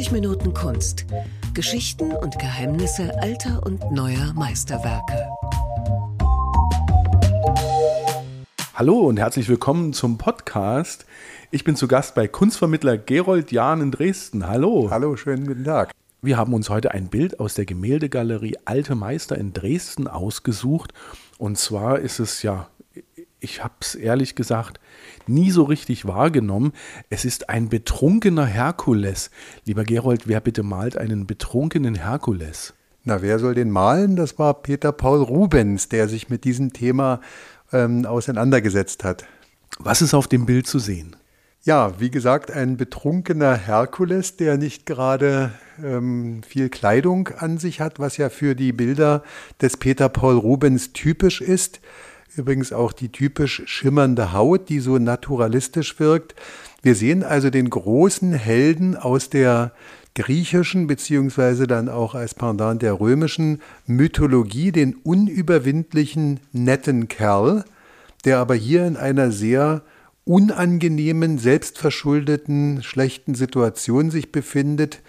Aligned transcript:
90 0.00 0.12
Minuten 0.12 0.54
Kunst. 0.54 1.04
Geschichten 1.52 2.12
und 2.12 2.38
Geheimnisse 2.38 3.20
alter 3.20 3.60
und 3.66 3.92
neuer 3.92 4.32
Meisterwerke. 4.32 5.28
Hallo 8.72 9.00
und 9.00 9.18
herzlich 9.18 9.46
willkommen 9.50 9.92
zum 9.92 10.16
Podcast. 10.16 11.04
Ich 11.50 11.64
bin 11.64 11.76
zu 11.76 11.86
Gast 11.86 12.14
bei 12.14 12.28
Kunstvermittler 12.28 12.96
Gerold 12.96 13.52
Jahn 13.52 13.82
in 13.82 13.90
Dresden. 13.90 14.46
Hallo. 14.46 14.88
Hallo, 14.90 15.16
schönen 15.16 15.46
guten 15.46 15.64
Tag. 15.64 15.92
Wir 16.22 16.38
haben 16.38 16.54
uns 16.54 16.70
heute 16.70 16.92
ein 16.92 17.08
Bild 17.08 17.38
aus 17.38 17.52
der 17.52 17.66
Gemäldegalerie 17.66 18.56
Alte 18.64 18.94
Meister 18.94 19.36
in 19.36 19.52
Dresden 19.52 20.08
ausgesucht. 20.08 20.94
Und 21.36 21.58
zwar 21.58 21.98
ist 21.98 22.20
es 22.20 22.42
ja, 22.42 22.70
ich 23.40 23.64
habe 23.64 23.74
es 23.80 23.94
ehrlich 23.94 24.34
gesagt 24.34 24.80
nie 25.26 25.50
so 25.50 25.62
richtig 25.64 26.06
wahrgenommen. 26.06 26.72
Es 27.08 27.24
ist 27.24 27.48
ein 27.48 27.68
betrunkener 27.68 28.46
Herkules. 28.46 29.30
Lieber 29.64 29.84
Gerold, 29.84 30.26
wer 30.26 30.40
bitte 30.40 30.62
malt 30.62 30.96
einen 30.96 31.26
betrunkenen 31.26 31.94
Herkules? 31.94 32.74
Na, 33.04 33.22
wer 33.22 33.38
soll 33.38 33.54
den 33.54 33.70
malen? 33.70 34.16
Das 34.16 34.38
war 34.38 34.54
Peter 34.62 34.92
Paul 34.92 35.22
Rubens, 35.22 35.88
der 35.88 36.08
sich 36.08 36.28
mit 36.28 36.44
diesem 36.44 36.72
Thema 36.72 37.20
ähm, 37.72 38.04
auseinandergesetzt 38.04 39.04
hat. 39.04 39.24
Was 39.78 40.02
ist 40.02 40.14
auf 40.14 40.28
dem 40.28 40.46
Bild 40.46 40.66
zu 40.66 40.78
sehen? 40.78 41.16
Ja, 41.62 42.00
wie 42.00 42.10
gesagt, 42.10 42.50
ein 42.50 42.78
betrunkener 42.78 43.54
Herkules, 43.54 44.36
der 44.36 44.56
nicht 44.56 44.86
gerade 44.86 45.52
ähm, 45.82 46.42
viel 46.42 46.70
Kleidung 46.70 47.28
an 47.28 47.58
sich 47.58 47.80
hat, 47.80 47.98
was 47.98 48.16
ja 48.16 48.30
für 48.30 48.54
die 48.54 48.72
Bilder 48.72 49.22
des 49.60 49.76
Peter 49.76 50.08
Paul 50.08 50.36
Rubens 50.36 50.94
typisch 50.94 51.42
ist. 51.42 51.80
Übrigens 52.36 52.72
auch 52.72 52.92
die 52.92 53.10
typisch 53.10 53.62
schimmernde 53.66 54.32
Haut, 54.32 54.68
die 54.68 54.80
so 54.80 54.98
naturalistisch 54.98 55.98
wirkt. 55.98 56.34
Wir 56.82 56.94
sehen 56.94 57.24
also 57.24 57.50
den 57.50 57.68
großen 57.70 58.32
Helden 58.32 58.96
aus 58.96 59.30
der 59.30 59.72
griechischen 60.14 60.86
beziehungsweise 60.86 61.66
dann 61.66 61.88
auch 61.88 62.14
als 62.14 62.34
Pendant 62.34 62.82
der 62.82 63.00
römischen 63.00 63.60
Mythologie, 63.86 64.72
den 64.72 64.94
unüberwindlichen 64.94 66.40
netten 66.52 67.08
Kerl, 67.08 67.64
der 68.24 68.38
aber 68.38 68.54
hier 68.54 68.86
in 68.86 68.96
einer 68.96 69.30
sehr 69.30 69.82
unangenehmen, 70.24 71.38
selbstverschuldeten, 71.38 72.82
schlechten 72.82 73.34
Situation 73.34 74.10
sich 74.10 74.30
befindet, 74.30 75.00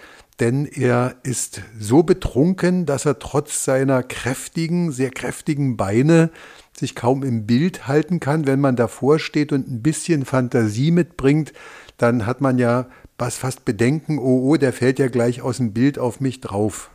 denn 0.42 0.66
er 0.66 1.16
ist 1.22 1.61
so 1.80 2.02
betrunken, 2.02 2.88
dass 2.88 3.06
er 3.06 3.20
trotz 3.20 3.64
seiner 3.64 4.02
kräftigen, 4.02 4.92
sehr 4.92 5.11
kräftigen 5.11 5.78
Beine 5.78 6.31
sich 6.75 6.95
kaum 6.95 7.23
im 7.23 7.45
Bild 7.45 7.88
halten 7.88 8.20
kann. 8.20 8.48
Wenn 8.48 8.59
man 8.59 8.75
davor 8.75 9.20
steht 9.20 9.53
und 9.53 9.70
ein 9.70 9.83
bisschen 9.83 10.25
Fantasie 10.25 10.89
mitbringt, 10.89 11.53
dann 11.98 12.25
hat 12.25 12.42
man 12.42 12.58
ja 12.58 12.88
was 13.20 13.38
fast 13.38 13.66
Bedenken, 13.66 14.17
oh, 14.17 14.50
oh, 14.50 14.58
der 14.58 14.73
fällt 14.73 14.98
ja 14.98 15.08
gleich 15.08 15.44
aus 15.44 15.58
dem 15.58 15.73
Bild 15.73 16.00
auf 16.00 16.20
mich 16.20 16.42
drauf. 16.42 16.89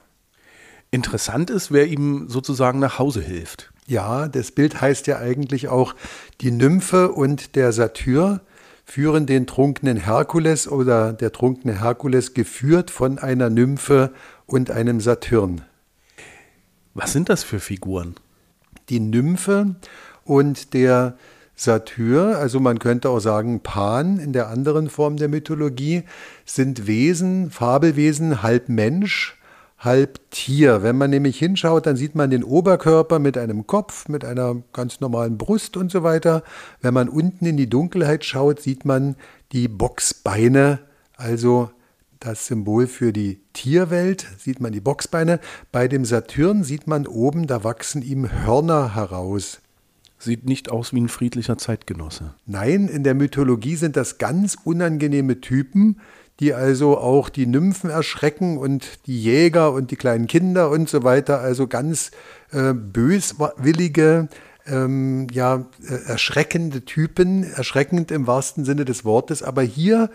Interessant 0.91 1.49
ist, 1.49 1.71
wer 1.71 1.87
ihm 1.87 2.29
sozusagen 2.29 2.81
nach 2.81 2.99
Hause 2.99 3.21
hilft. 3.21 3.73
Ja, 3.87 4.27
das 4.27 4.51
Bild 4.51 4.81
heißt 4.81 5.07
ja 5.07 5.19
eigentlich 5.19 5.69
auch, 5.69 5.95
die 6.41 6.51
Nymphe 6.51 7.13
und 7.13 7.55
der 7.55 7.71
Satyr 7.71 8.41
führen 8.87 9.27
den 9.27 9.47
trunkenen 9.47 9.97
Herkules 9.97 10.69
oder 10.69 11.13
der 11.13 11.33
trunkene 11.33 11.83
Herkules 11.83 12.33
geführt 12.33 12.91
von 12.91 13.19
einer 13.19 13.51
Nymphe 13.51 14.13
und 14.47 14.71
einem 14.71 15.01
Saturn. 15.01 15.63
Was 16.95 17.13
sind 17.13 17.29
das 17.29 17.43
für 17.43 17.59
Figuren? 17.59 18.15
Die 18.89 19.01
Nymphe 19.01 19.75
und 20.25 20.73
der 20.73 21.19
Satyr, 21.57 22.39
also 22.39 22.61
man 22.61 22.79
könnte 22.79 23.11
auch 23.11 23.19
sagen 23.19 23.61
Pan 23.61 24.19
in 24.19 24.33
der 24.33 24.49
anderen 24.49 24.89
Form 24.89 25.17
der 25.17 25.29
Mythologie, 25.29 26.05
sind 26.45 26.87
Wesen, 26.87 27.51
Fabelwesen, 27.51 28.43
halb 28.43 28.69
Mensch, 28.69 29.36
halb 29.79 30.31
Tier. 30.31 30.83
Wenn 30.83 30.97
man 30.97 31.11
nämlich 31.11 31.39
hinschaut, 31.39 31.87
dann 31.87 31.97
sieht 31.97 32.15
man 32.15 32.31
den 32.31 32.45
Oberkörper 32.45 33.19
mit 33.19 33.37
einem 33.37 33.67
Kopf, 33.67 34.09
mit 34.09 34.25
einer 34.25 34.63
ganz 34.73 35.01
normalen 35.01 35.39
Brust 35.39 35.77
und 35.77 35.91
so 35.91 36.03
weiter. 36.03 36.43
Wenn 36.81 36.95
man 36.95 37.09
unten 37.09 37.47
in 37.47 37.57
die 37.57 37.69
Dunkelheit 37.69 38.25
schaut, 38.25 38.61
sieht 38.61 38.85
man 38.85 39.17
die 39.53 39.69
Boxbeine, 39.69 40.81
also 41.17 41.71
das 42.21 42.47
Symbol 42.47 42.87
für 42.87 43.13
die 43.13 43.41
Tierwelt, 43.53 44.27
sieht 44.39 44.61
man 44.61 44.73
die 44.73 44.81
Boxbeine. 44.81 45.41
Bei 45.73 45.89
dem 45.89 46.05
Saturn 46.05 46.65
sieht 46.65 46.87
man 46.87 47.07
oben, 47.07 47.47
da 47.47 47.63
wachsen 47.63 48.03
ihm 48.03 48.31
Hörner 48.45 48.95
heraus. 48.95 49.61
Sieht 50.19 50.47
nicht 50.47 50.71
aus 50.71 50.95
wie 50.95 51.01
ein 51.03 51.09
friedlicher 51.09 51.59
Zeitgenosse. 51.59 52.35
Nein, 52.47 52.89
in 52.89 53.05
der 53.05 53.15
Mythologie 53.15 53.77
sind 53.77 53.97
das 53.97 54.17
ganz 54.17 54.57
unangenehme 54.65 55.43
Typen, 55.43 56.01
die 56.41 56.53
also 56.53 56.99
auch 56.99 57.29
die 57.29 57.47
Nymphen 57.47 57.91
erschrecken 57.91 58.59
und 58.59 59.07
die 59.07 59.21
Jäger 59.21 59.73
und 59.73 59.91
die 59.91 59.97
kleinen 59.97 60.27
Kinder 60.27 60.71
und 60.71 60.89
so 60.89 61.03
weiter, 61.03 61.41
also 61.41 61.67
ganz 61.67 62.11
äh, 62.53 62.73
böswillige, 62.75 64.29
ähm, 64.67 65.29
ja, 65.33 65.65
äh, 65.89 66.11
erschreckende 66.11 66.85
Typen, 66.85 67.45
erschreckend 67.45 68.11
im 68.11 68.27
wahrsten 68.27 68.65
Sinne 68.65 68.85
des 68.85 69.05
Wortes, 69.05 69.43
aber 69.43 69.63
hier 69.63 70.11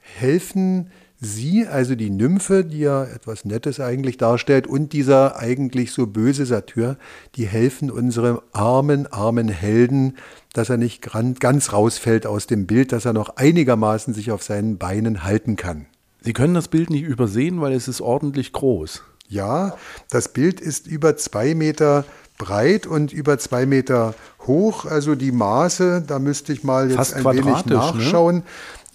helfen 0.00 0.90
sie, 1.20 1.66
also 1.66 1.94
die 1.94 2.10
Nymphe, 2.10 2.64
die 2.64 2.80
ja 2.80 3.04
etwas 3.04 3.44
Nettes 3.44 3.80
eigentlich 3.80 4.16
darstellt, 4.16 4.66
und 4.66 4.92
dieser 4.92 5.38
eigentlich 5.38 5.92
so 5.92 6.06
böse 6.06 6.46
Satyr, 6.46 6.96
die 7.34 7.46
helfen 7.46 7.90
unserem 7.90 8.40
armen, 8.52 9.06
armen 9.06 9.48
Helden, 9.48 10.16
dass 10.52 10.70
er 10.70 10.76
nicht 10.76 11.02
ganz 11.40 11.72
rausfällt 11.72 12.26
aus 12.26 12.46
dem 12.46 12.66
Bild, 12.66 12.92
dass 12.92 13.04
er 13.04 13.12
noch 13.12 13.36
einigermaßen 13.36 14.14
sich 14.14 14.30
auf 14.30 14.42
seinen 14.42 14.78
Beinen 14.78 15.24
halten 15.24 15.56
kann. 15.56 15.86
Sie 16.20 16.32
können 16.32 16.54
das 16.54 16.68
Bild 16.68 16.90
nicht 16.90 17.04
übersehen, 17.04 17.60
weil 17.60 17.72
es 17.72 17.88
ist 17.88 18.00
ordentlich 18.00 18.52
groß. 18.52 19.02
Ja, 19.28 19.76
das 20.10 20.28
Bild 20.28 20.60
ist 20.60 20.86
über 20.86 21.16
zwei 21.16 21.54
Meter 21.54 22.04
breit 22.38 22.86
und 22.86 23.12
über 23.12 23.38
zwei 23.38 23.66
Meter 23.66 24.14
hoch. 24.46 24.86
Also 24.86 25.14
die 25.14 25.32
Maße, 25.32 26.02
da 26.06 26.18
müsste 26.18 26.52
ich 26.52 26.64
mal 26.64 26.86
jetzt 26.86 26.96
Fast 26.96 27.14
ein 27.14 27.24
wenig 27.24 27.66
ne? 27.66 27.74
nachschauen. 27.74 28.36
Ne? 28.36 28.42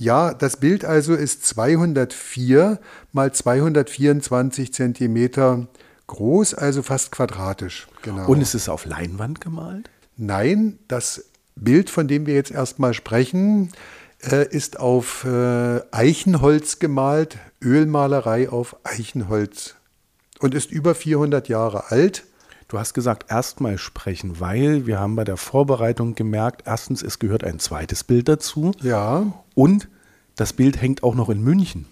Ja, 0.04 0.34
das 0.34 0.58
Bild 0.58 0.84
also 0.84 1.14
ist 1.14 1.46
204 1.46 2.78
mal 3.14 3.32
224 3.32 4.74
Zentimeter 4.74 5.68
groß, 6.08 6.56
also 6.56 6.84
fast 6.84 7.14
quadratisch. 7.14 7.88
Genau. 8.02 8.28
Und 8.28 8.42
ist 8.42 8.54
es 8.54 8.68
auf 8.68 8.84
Leinwand 8.86 9.40
gemalt? 9.40 9.90
Nein, 10.18 10.78
das 10.90 11.30
Bild, 11.56 11.90
von 11.90 12.10
dem 12.10 12.26
wir 12.26 12.34
jetzt 12.34 12.52
erstmal 12.52 12.94
sprechen, 12.94 13.72
äh, 14.20 14.46
ist 14.46 14.78
auf 14.78 15.24
äh, 15.24 15.80
Eichenholz 15.92 16.80
gemalt, 16.80 17.38
Ölmalerei 17.64 18.50
auf 18.50 18.76
Eichenholz 18.84 19.76
und 20.42 20.54
ist 20.54 20.70
über 20.70 20.96
400 20.96 21.48
Jahre 21.48 21.92
alt. 21.92 22.26
Du 22.68 22.78
hast 22.78 22.94
gesagt, 22.94 23.32
erstmal 23.32 23.78
sprechen, 23.78 24.42
weil 24.42 24.86
wir 24.86 25.00
haben 25.00 25.16
bei 25.16 25.24
der 25.24 25.38
Vorbereitung 25.38 26.16
gemerkt, 26.16 26.64
erstens, 26.66 27.04
es 27.04 27.20
gehört 27.20 27.46
ein 27.46 27.60
zweites 27.60 28.04
Bild 28.04 28.28
dazu. 28.28 28.72
Ja. 28.82 29.32
Und 29.56 29.88
das 30.36 30.54
Bild 30.54 30.82
hängt 30.82 31.04
auch 31.04 31.16
noch 31.16 31.30
in 31.30 31.42
München. 31.42 31.86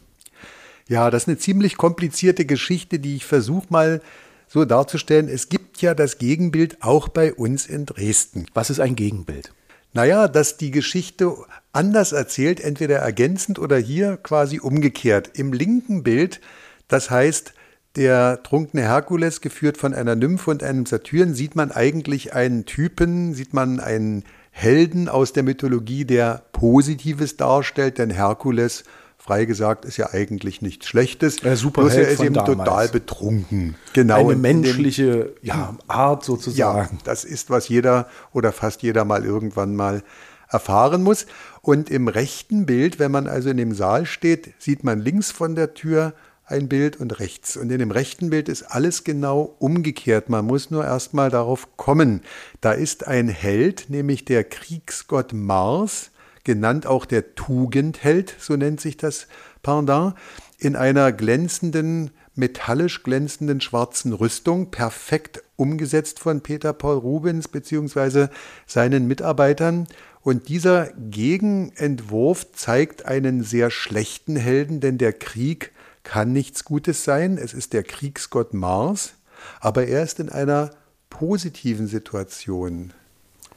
Ja, 0.87 1.09
das 1.09 1.23
ist 1.23 1.29
eine 1.29 1.37
ziemlich 1.37 1.77
komplizierte 1.77 2.45
Geschichte, 2.45 2.99
die 2.99 3.15
ich 3.15 3.25
versuche 3.25 3.67
mal 3.69 4.01
so 4.47 4.65
darzustellen. 4.65 5.29
Es 5.29 5.47
gibt 5.47 5.81
ja 5.81 5.93
das 5.93 6.17
Gegenbild 6.17 6.77
auch 6.81 7.07
bei 7.07 7.33
uns 7.33 7.65
in 7.65 7.85
Dresden. 7.85 8.47
Was 8.53 8.69
ist 8.69 8.79
ein 8.79 8.95
Gegenbild? 8.95 9.53
Naja, 9.93 10.27
dass 10.27 10.57
die 10.57 10.71
Geschichte 10.71 11.33
anders 11.73 12.11
erzählt, 12.11 12.59
entweder 12.59 12.97
ergänzend 12.97 13.59
oder 13.59 13.77
hier 13.77 14.17
quasi 14.17 14.59
umgekehrt. 14.59 15.31
Im 15.37 15.53
linken 15.53 16.03
Bild, 16.03 16.41
das 16.87 17.09
heißt, 17.09 17.53
der 17.95 18.41
trunkene 18.43 18.83
Herkules, 18.83 19.41
geführt 19.41 19.77
von 19.77 19.93
einer 19.93 20.15
Nymphe 20.15 20.49
und 20.49 20.63
einem 20.63 20.85
Satyren, 20.85 21.33
sieht 21.33 21.55
man 21.55 21.71
eigentlich 21.71 22.33
einen 22.33 22.65
Typen, 22.65 23.33
sieht 23.33 23.53
man 23.53 23.81
einen 23.81 24.23
Helden 24.51 25.09
aus 25.09 25.33
der 25.33 25.43
Mythologie, 25.43 26.05
der 26.05 26.43
Positives 26.51 27.37
darstellt, 27.37 27.97
denn 27.97 28.09
Herkules, 28.09 28.83
frei 29.17 29.45
gesagt, 29.45 29.85
ist 29.85 29.97
ja 29.97 30.11
eigentlich 30.11 30.61
nichts 30.61 30.87
Schlechtes. 30.87 31.37
Der 31.37 31.55
Superheld 31.55 32.05
er 32.05 32.11
ist 32.11 32.21
eben 32.21 32.33
damals. 32.33 32.57
total 32.57 32.87
betrunken. 32.89 33.75
Genau. 33.93 34.29
Eine 34.29 34.35
menschliche 34.35 35.33
ja, 35.41 35.75
Art 35.87 36.23
sozusagen. 36.23 36.95
Ja, 36.97 37.01
das 37.05 37.23
ist, 37.23 37.49
was 37.49 37.69
jeder 37.69 38.07
oder 38.33 38.51
fast 38.51 38.83
jeder 38.83 39.05
mal 39.05 39.25
irgendwann 39.25 39.75
mal 39.75 40.03
erfahren 40.49 41.01
muss. 41.01 41.25
Und 41.61 41.89
im 41.89 42.07
rechten 42.07 42.65
Bild, 42.65 42.99
wenn 42.99 43.11
man 43.11 43.27
also 43.27 43.49
in 43.49 43.57
dem 43.57 43.73
Saal 43.73 44.05
steht, 44.05 44.53
sieht 44.59 44.83
man 44.83 44.99
links 44.99 45.31
von 45.31 45.55
der 45.55 45.73
Tür 45.73 46.13
ein 46.51 46.69
Bild 46.69 46.99
und 46.99 47.19
rechts. 47.19 47.57
Und 47.57 47.71
in 47.71 47.79
dem 47.79 47.91
rechten 47.91 48.29
Bild 48.29 48.49
ist 48.49 48.63
alles 48.63 49.03
genau 49.03 49.55
umgekehrt. 49.59 50.29
Man 50.29 50.45
muss 50.45 50.69
nur 50.69 50.83
erstmal 50.83 51.29
darauf 51.29 51.77
kommen. 51.77 52.21
Da 52.59 52.73
ist 52.73 53.07
ein 53.07 53.27
Held, 53.27 53.89
nämlich 53.89 54.25
der 54.25 54.43
Kriegsgott 54.43 55.33
Mars, 55.33 56.11
genannt 56.43 56.85
auch 56.85 57.05
der 57.05 57.35
Tugendheld, 57.35 58.35
so 58.39 58.55
nennt 58.55 58.81
sich 58.81 58.97
das 58.97 59.27
Pendant, 59.63 60.15
in 60.57 60.75
einer 60.75 61.11
glänzenden, 61.11 62.11
metallisch 62.35 63.03
glänzenden 63.03 63.61
schwarzen 63.61 64.13
Rüstung, 64.13 64.71
perfekt 64.71 65.43
umgesetzt 65.55 66.19
von 66.19 66.41
Peter 66.41 66.73
Paul 66.73 66.97
Rubens 66.97 67.47
bzw. 67.47 68.27
seinen 68.65 69.07
Mitarbeitern. 69.07 69.87
Und 70.21 70.49
dieser 70.49 70.91
Gegenentwurf 70.93 72.51
zeigt 72.53 73.05
einen 73.05 73.43
sehr 73.43 73.71
schlechten 73.71 74.35
Helden, 74.35 74.79
denn 74.79 74.97
der 74.97 75.13
Krieg 75.13 75.71
kann 76.11 76.33
nichts 76.33 76.65
Gutes 76.65 77.05
sein. 77.05 77.37
Es 77.37 77.53
ist 77.53 77.71
der 77.71 77.83
Kriegsgott 77.83 78.53
Mars, 78.53 79.13
aber 79.61 79.87
er 79.87 80.03
ist 80.03 80.19
in 80.19 80.27
einer 80.27 80.71
positiven 81.09 81.87
Situation. 81.87 82.91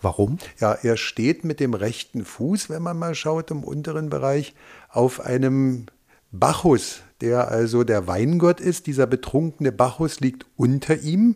Warum? 0.03 0.39
Ja, 0.61 0.75
er 0.75 0.97
steht 0.97 1.43
mit 1.43 1.59
dem 1.59 1.75
rechten 1.75 2.25
Fuß, 2.25 2.71
wenn 2.71 2.81
man 2.81 2.97
mal 2.97 3.17
schaut 3.17 3.51
im 3.51 3.65
unteren 3.65 4.09
Bereich, 4.09 4.55
auf 4.89 5.21
einem 5.21 5.87
Bacchus, 6.31 7.01
der 7.21 7.49
also 7.49 7.83
der 7.83 8.07
Weingott 8.07 8.61
ist. 8.61 8.87
Dieser 8.87 9.09
betrunkene 9.09 9.73
Bacchus 9.73 10.21
liegt 10.21 10.47
unter 10.55 10.97
ihm. 11.01 11.35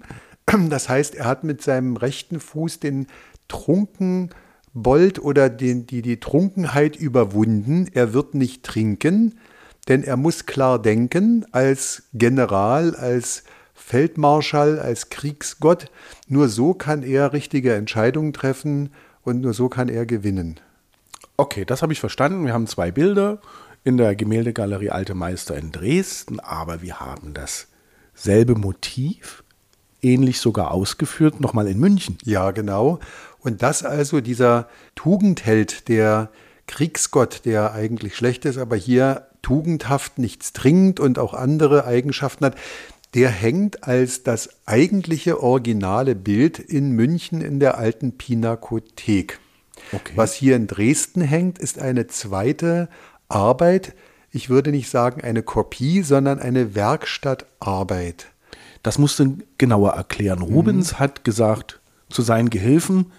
Das 0.68 0.88
heißt, 0.88 1.16
er 1.16 1.24
hat 1.24 1.42
mit 1.42 1.62
seinem 1.62 1.96
rechten 1.96 2.38
Fuß 2.38 2.78
den 2.78 3.08
Trunkenbold 3.48 5.18
oder 5.18 5.50
den, 5.50 5.84
die, 5.84 6.00
die 6.00 6.20
Trunkenheit 6.20 6.94
überwunden. 6.94 7.90
Er 7.92 8.12
wird 8.12 8.34
nicht 8.34 8.62
trinken, 8.62 9.34
denn 9.88 10.04
er 10.04 10.16
muss 10.16 10.46
klar 10.46 10.80
denken 10.80 11.46
als 11.50 12.04
General, 12.12 12.94
als 12.94 13.42
Feldmarschall, 13.74 14.78
als 14.78 15.08
Kriegsgott. 15.08 15.86
Nur 16.26 16.48
so 16.48 16.74
kann 16.74 17.02
er 17.02 17.32
richtige 17.32 17.74
Entscheidungen 17.74 18.32
treffen 18.32 18.90
und 19.22 19.40
nur 19.40 19.54
so 19.54 19.68
kann 19.68 19.88
er 19.88 20.04
gewinnen. 20.04 20.60
Okay, 21.36 21.64
das 21.64 21.82
habe 21.82 21.92
ich 21.92 22.00
verstanden. 22.00 22.44
Wir 22.44 22.52
haben 22.52 22.66
zwei 22.66 22.90
Bilder 22.90 23.40
in 23.84 23.96
der 23.96 24.14
Gemäldegalerie 24.14 24.90
Alte 24.90 25.14
Meister 25.14 25.56
in 25.56 25.72
Dresden, 25.72 26.40
aber 26.40 26.82
wir 26.82 27.00
haben 27.00 27.32
dasselbe 27.32 28.56
Motiv, 28.56 29.42
ähnlich 30.02 30.40
sogar 30.40 30.72
ausgeführt, 30.72 31.40
nochmal 31.40 31.68
in 31.68 31.78
München. 31.78 32.18
Ja, 32.24 32.50
genau. 32.50 32.98
Und 33.40 33.62
das 33.62 33.84
also 33.84 34.20
dieser 34.20 34.68
Tugendheld, 34.96 35.88
der 35.88 36.30
Kriegsgott, 36.68 37.44
der 37.44 37.72
eigentlich 37.72 38.14
schlecht 38.14 38.44
ist, 38.44 38.58
aber 38.58 38.76
hier 38.76 39.26
tugendhaft 39.42 40.18
nichts 40.18 40.52
trinkt 40.52 41.00
und 41.00 41.18
auch 41.18 41.34
andere 41.34 41.84
Eigenschaften 41.84 42.44
hat, 42.44 42.56
der 43.14 43.30
hängt 43.30 43.84
als 43.84 44.22
das 44.22 44.50
eigentliche 44.66 45.42
originale 45.42 46.14
Bild 46.14 46.58
in 46.58 46.92
München 46.92 47.40
in 47.40 47.58
der 47.58 47.78
alten 47.78 48.16
Pinakothek. 48.16 49.40
Okay. 49.92 50.12
Was 50.14 50.34
hier 50.34 50.56
in 50.56 50.66
Dresden 50.66 51.22
hängt, 51.22 51.58
ist 51.58 51.78
eine 51.78 52.06
zweite 52.06 52.88
Arbeit. 53.28 53.94
Ich 54.30 54.50
würde 54.50 54.70
nicht 54.70 54.90
sagen 54.90 55.22
eine 55.22 55.42
Kopie, 55.42 56.02
sondern 56.02 56.38
eine 56.38 56.74
Werkstattarbeit. 56.74 58.26
Das 58.82 58.98
musst 58.98 59.18
du 59.18 59.38
genauer 59.56 59.92
erklären. 59.92 60.40
Mhm. 60.40 60.54
Rubens 60.54 60.98
hat 60.98 61.24
gesagt 61.24 61.80
zu 62.10 62.22
seinen 62.22 62.50
Gehilfen, 62.50 63.12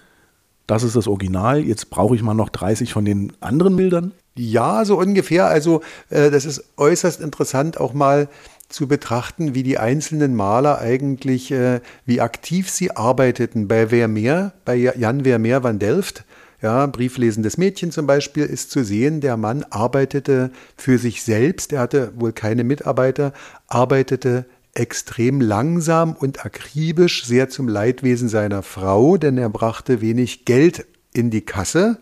das 0.69 0.83
ist 0.83 0.95
das 0.95 1.07
Original, 1.07 1.63
jetzt 1.63 1.89
brauche 1.89 2.15
ich 2.15 2.21
mal 2.21 2.35
noch 2.35 2.49
30 2.49 2.93
von 2.93 3.03
den 3.03 3.33
anderen 3.39 3.75
Bildern. 3.75 4.11
Ja, 4.35 4.85
so 4.85 4.99
ungefähr. 4.99 5.47
Also 5.47 5.81
äh, 6.09 6.29
das 6.29 6.45
ist 6.45 6.63
äußerst 6.77 7.21
interessant, 7.21 7.79
auch 7.79 7.93
mal 7.93 8.29
zu 8.69 8.87
betrachten, 8.87 9.55
wie 9.55 9.63
die 9.63 9.79
einzelnen 9.79 10.35
Maler 10.35 10.79
eigentlich, 10.79 11.51
äh, 11.51 11.81
wie 12.05 12.21
aktiv 12.21 12.69
sie 12.69 12.95
arbeiteten. 12.95 13.67
Bei 13.67 13.87
Vermeer, 13.87 14.53
bei 14.63 14.75
Jan 14.75 15.23
Vermeer 15.23 15.63
van 15.63 15.79
Delft, 15.79 16.23
ja, 16.61 16.85
brieflesendes 16.85 17.57
Mädchen 17.57 17.91
zum 17.91 18.05
Beispiel 18.05 18.45
ist 18.45 18.69
zu 18.69 18.83
sehen, 18.83 19.21
der 19.21 19.37
Mann 19.37 19.65
arbeitete 19.71 20.51
für 20.75 20.99
sich 20.99 21.23
selbst, 21.23 21.73
er 21.73 21.79
hatte 21.79 22.11
wohl 22.15 22.33
keine 22.33 22.63
Mitarbeiter, 22.63 23.33
arbeitete 23.67 24.45
extrem 24.73 25.41
langsam 25.41 26.13
und 26.13 26.45
akribisch, 26.45 27.25
sehr 27.25 27.49
zum 27.49 27.67
Leidwesen 27.67 28.29
seiner 28.29 28.63
Frau, 28.63 29.17
denn 29.17 29.37
er 29.37 29.49
brachte 29.49 30.01
wenig 30.01 30.45
Geld 30.45 30.85
in 31.13 31.29
die 31.31 31.41
Kasse, 31.41 31.99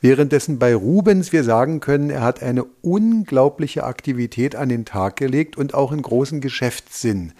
Währenddessen 0.00 0.58
bei 0.58 0.74
Rubens 0.74 1.32
wir 1.32 1.44
sagen 1.44 1.80
können, 1.80 2.10
er 2.10 2.22
hat 2.22 2.42
eine 2.42 2.64
unglaubliche 2.82 3.84
Aktivität 3.84 4.56
an 4.56 4.68
den 4.68 4.84
Tag 4.84 5.16
gelegt 5.16 5.56
und 5.56 5.74
auch 5.74 5.92
einen 5.92 6.02
großen 6.02 6.40
Geschäftssinn. 6.40 7.32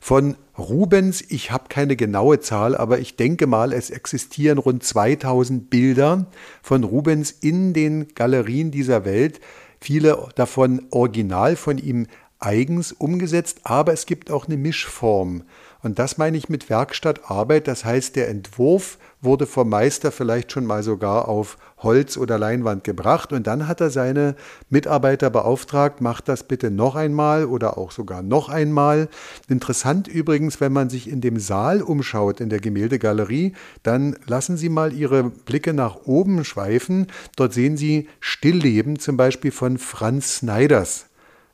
Von 0.00 0.36
Rubens, 0.58 1.24
ich 1.28 1.50
habe 1.50 1.64
keine 1.68 1.96
genaue 1.96 2.40
Zahl, 2.40 2.76
aber 2.76 2.98
ich 2.98 3.16
denke 3.16 3.46
mal, 3.46 3.72
es 3.72 3.90
existieren 3.90 4.58
rund 4.58 4.82
2000 4.82 5.70
Bilder 5.70 6.26
von 6.62 6.84
Rubens 6.84 7.30
in 7.30 7.72
den 7.72 8.08
Galerien 8.14 8.70
dieser 8.70 9.04
Welt, 9.04 9.40
viele 9.80 10.28
davon 10.34 10.82
original 10.90 11.56
von 11.56 11.78
ihm 11.78 12.06
eigens 12.44 12.92
umgesetzt, 12.92 13.60
aber 13.64 13.92
es 13.92 14.06
gibt 14.06 14.30
auch 14.30 14.46
eine 14.46 14.56
Mischform. 14.56 15.42
Und 15.82 15.98
das 15.98 16.16
meine 16.16 16.38
ich 16.38 16.48
mit 16.48 16.70
Werkstattarbeit. 16.70 17.68
Das 17.68 17.84
heißt, 17.84 18.16
der 18.16 18.28
Entwurf 18.30 18.98
wurde 19.20 19.46
vom 19.46 19.68
Meister 19.68 20.12
vielleicht 20.12 20.50
schon 20.50 20.64
mal 20.64 20.82
sogar 20.82 21.28
auf 21.28 21.58
Holz 21.78 22.16
oder 22.16 22.38
Leinwand 22.38 22.84
gebracht 22.84 23.32
und 23.32 23.46
dann 23.46 23.68
hat 23.68 23.82
er 23.82 23.90
seine 23.90 24.34
Mitarbeiter 24.70 25.28
beauftragt, 25.28 26.00
macht 26.00 26.28
das 26.28 26.44
bitte 26.44 26.70
noch 26.70 26.94
einmal 26.94 27.44
oder 27.44 27.76
auch 27.76 27.90
sogar 27.90 28.22
noch 28.22 28.48
einmal. 28.48 29.08
Interessant 29.48 30.08
übrigens, 30.08 30.60
wenn 30.60 30.72
man 30.72 30.88
sich 30.88 31.08
in 31.08 31.20
dem 31.20 31.38
Saal 31.38 31.82
umschaut, 31.82 32.40
in 32.40 32.48
der 32.48 32.60
Gemäldegalerie, 32.60 33.52
dann 33.82 34.16
lassen 34.26 34.56
Sie 34.56 34.70
mal 34.70 34.92
Ihre 34.92 35.24
Blicke 35.24 35.74
nach 35.74 36.06
oben 36.06 36.44
schweifen. 36.44 37.08
Dort 37.36 37.52
sehen 37.52 37.76
Sie 37.76 38.08
Stillleben 38.20 38.98
zum 38.98 39.18
Beispiel 39.18 39.50
von 39.50 39.76
Franz 39.76 40.36
Sneiders. 40.36 41.06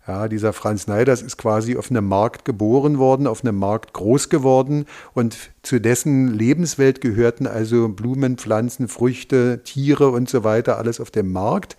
Ja, 0.08 0.29
dieser 0.29 0.55
Franz 0.55 0.87
Neiders 0.87 1.20
ist 1.20 1.37
quasi 1.37 1.76
auf 1.76 1.91
einem 1.91 2.08
Markt 2.08 2.47
geboren 2.47 2.99
worden, 2.99 3.26
auf 3.26 3.44
einem 3.44 3.56
Markt 3.58 3.93
groß 3.93 4.31
geworden 4.31 4.87
und 5.12 5.37
zu 5.62 5.79
dessen 5.79 6.29
Lebenswelt 6.29 7.02
gehörten 7.02 7.47
also 7.47 7.88
Blumen, 7.88 8.38
Pflanzen, 8.38 8.88
Früchte, 8.88 9.61
Tiere 9.62 10.08
und 10.08 10.29
so 10.29 10.43
weiter, 10.43 10.79
alles 10.79 11.00
auf 11.00 11.11
dem 11.11 11.31
Markt. 11.32 11.76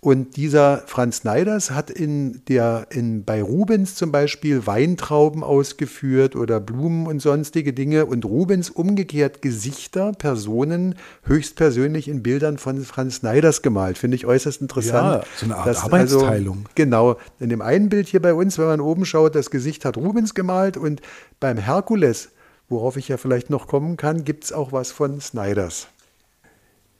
Und 0.00 0.36
dieser 0.36 0.82
Franz 0.86 1.24
Neiders 1.24 1.70
hat 1.70 1.90
in 1.90 2.42
der, 2.48 2.86
in, 2.90 3.24
bei 3.24 3.42
Rubens 3.42 3.94
zum 3.94 4.12
Beispiel 4.12 4.66
Weintrauben 4.66 5.42
ausgeführt 5.42 6.36
oder 6.36 6.60
Blumen 6.60 7.06
und 7.06 7.20
sonstige 7.20 7.72
Dinge 7.72 8.06
und 8.06 8.24
Rubens 8.24 8.70
umgekehrt 8.70 9.42
Gesichter, 9.42 10.12
Personen 10.12 10.96
höchstpersönlich 11.24 12.08
in 12.08 12.22
Bildern 12.22 12.58
von 12.58 12.84
Franz 12.84 13.22
Neiders 13.22 13.62
gemalt. 13.62 13.98
Finde 13.98 14.16
ich 14.16 14.26
äußerst 14.26 14.60
interessant. 14.60 15.24
Ja, 15.24 15.30
so 15.36 15.46
eine 15.46 15.56
Art 15.56 15.66
dass, 15.66 15.84
Arbeitsteilung. 15.84 16.58
Also, 16.58 16.70
genau. 16.74 17.16
In 17.40 17.48
dem 17.48 17.62
einen 17.62 17.88
Bild 17.88 18.08
hier 18.08 18.20
bei 18.20 18.34
uns, 18.34 18.58
wenn 18.58 18.66
man 18.66 18.80
oben 18.80 19.06
schaut, 19.06 19.34
das 19.34 19.50
Gesicht 19.50 19.84
hat 19.84 19.96
Rubens 19.96 20.34
gemalt 20.34 20.76
und 20.76 21.00
beim 21.40 21.56
Herkules, 21.56 22.30
worauf 22.68 22.96
ich 22.96 23.08
ja 23.08 23.16
vielleicht 23.16 23.50
noch 23.50 23.66
kommen 23.66 23.96
kann, 23.96 24.24
gibt 24.24 24.44
es 24.44 24.52
auch 24.52 24.72
was 24.72 24.92
von 24.92 25.20
Snyders. 25.20 25.88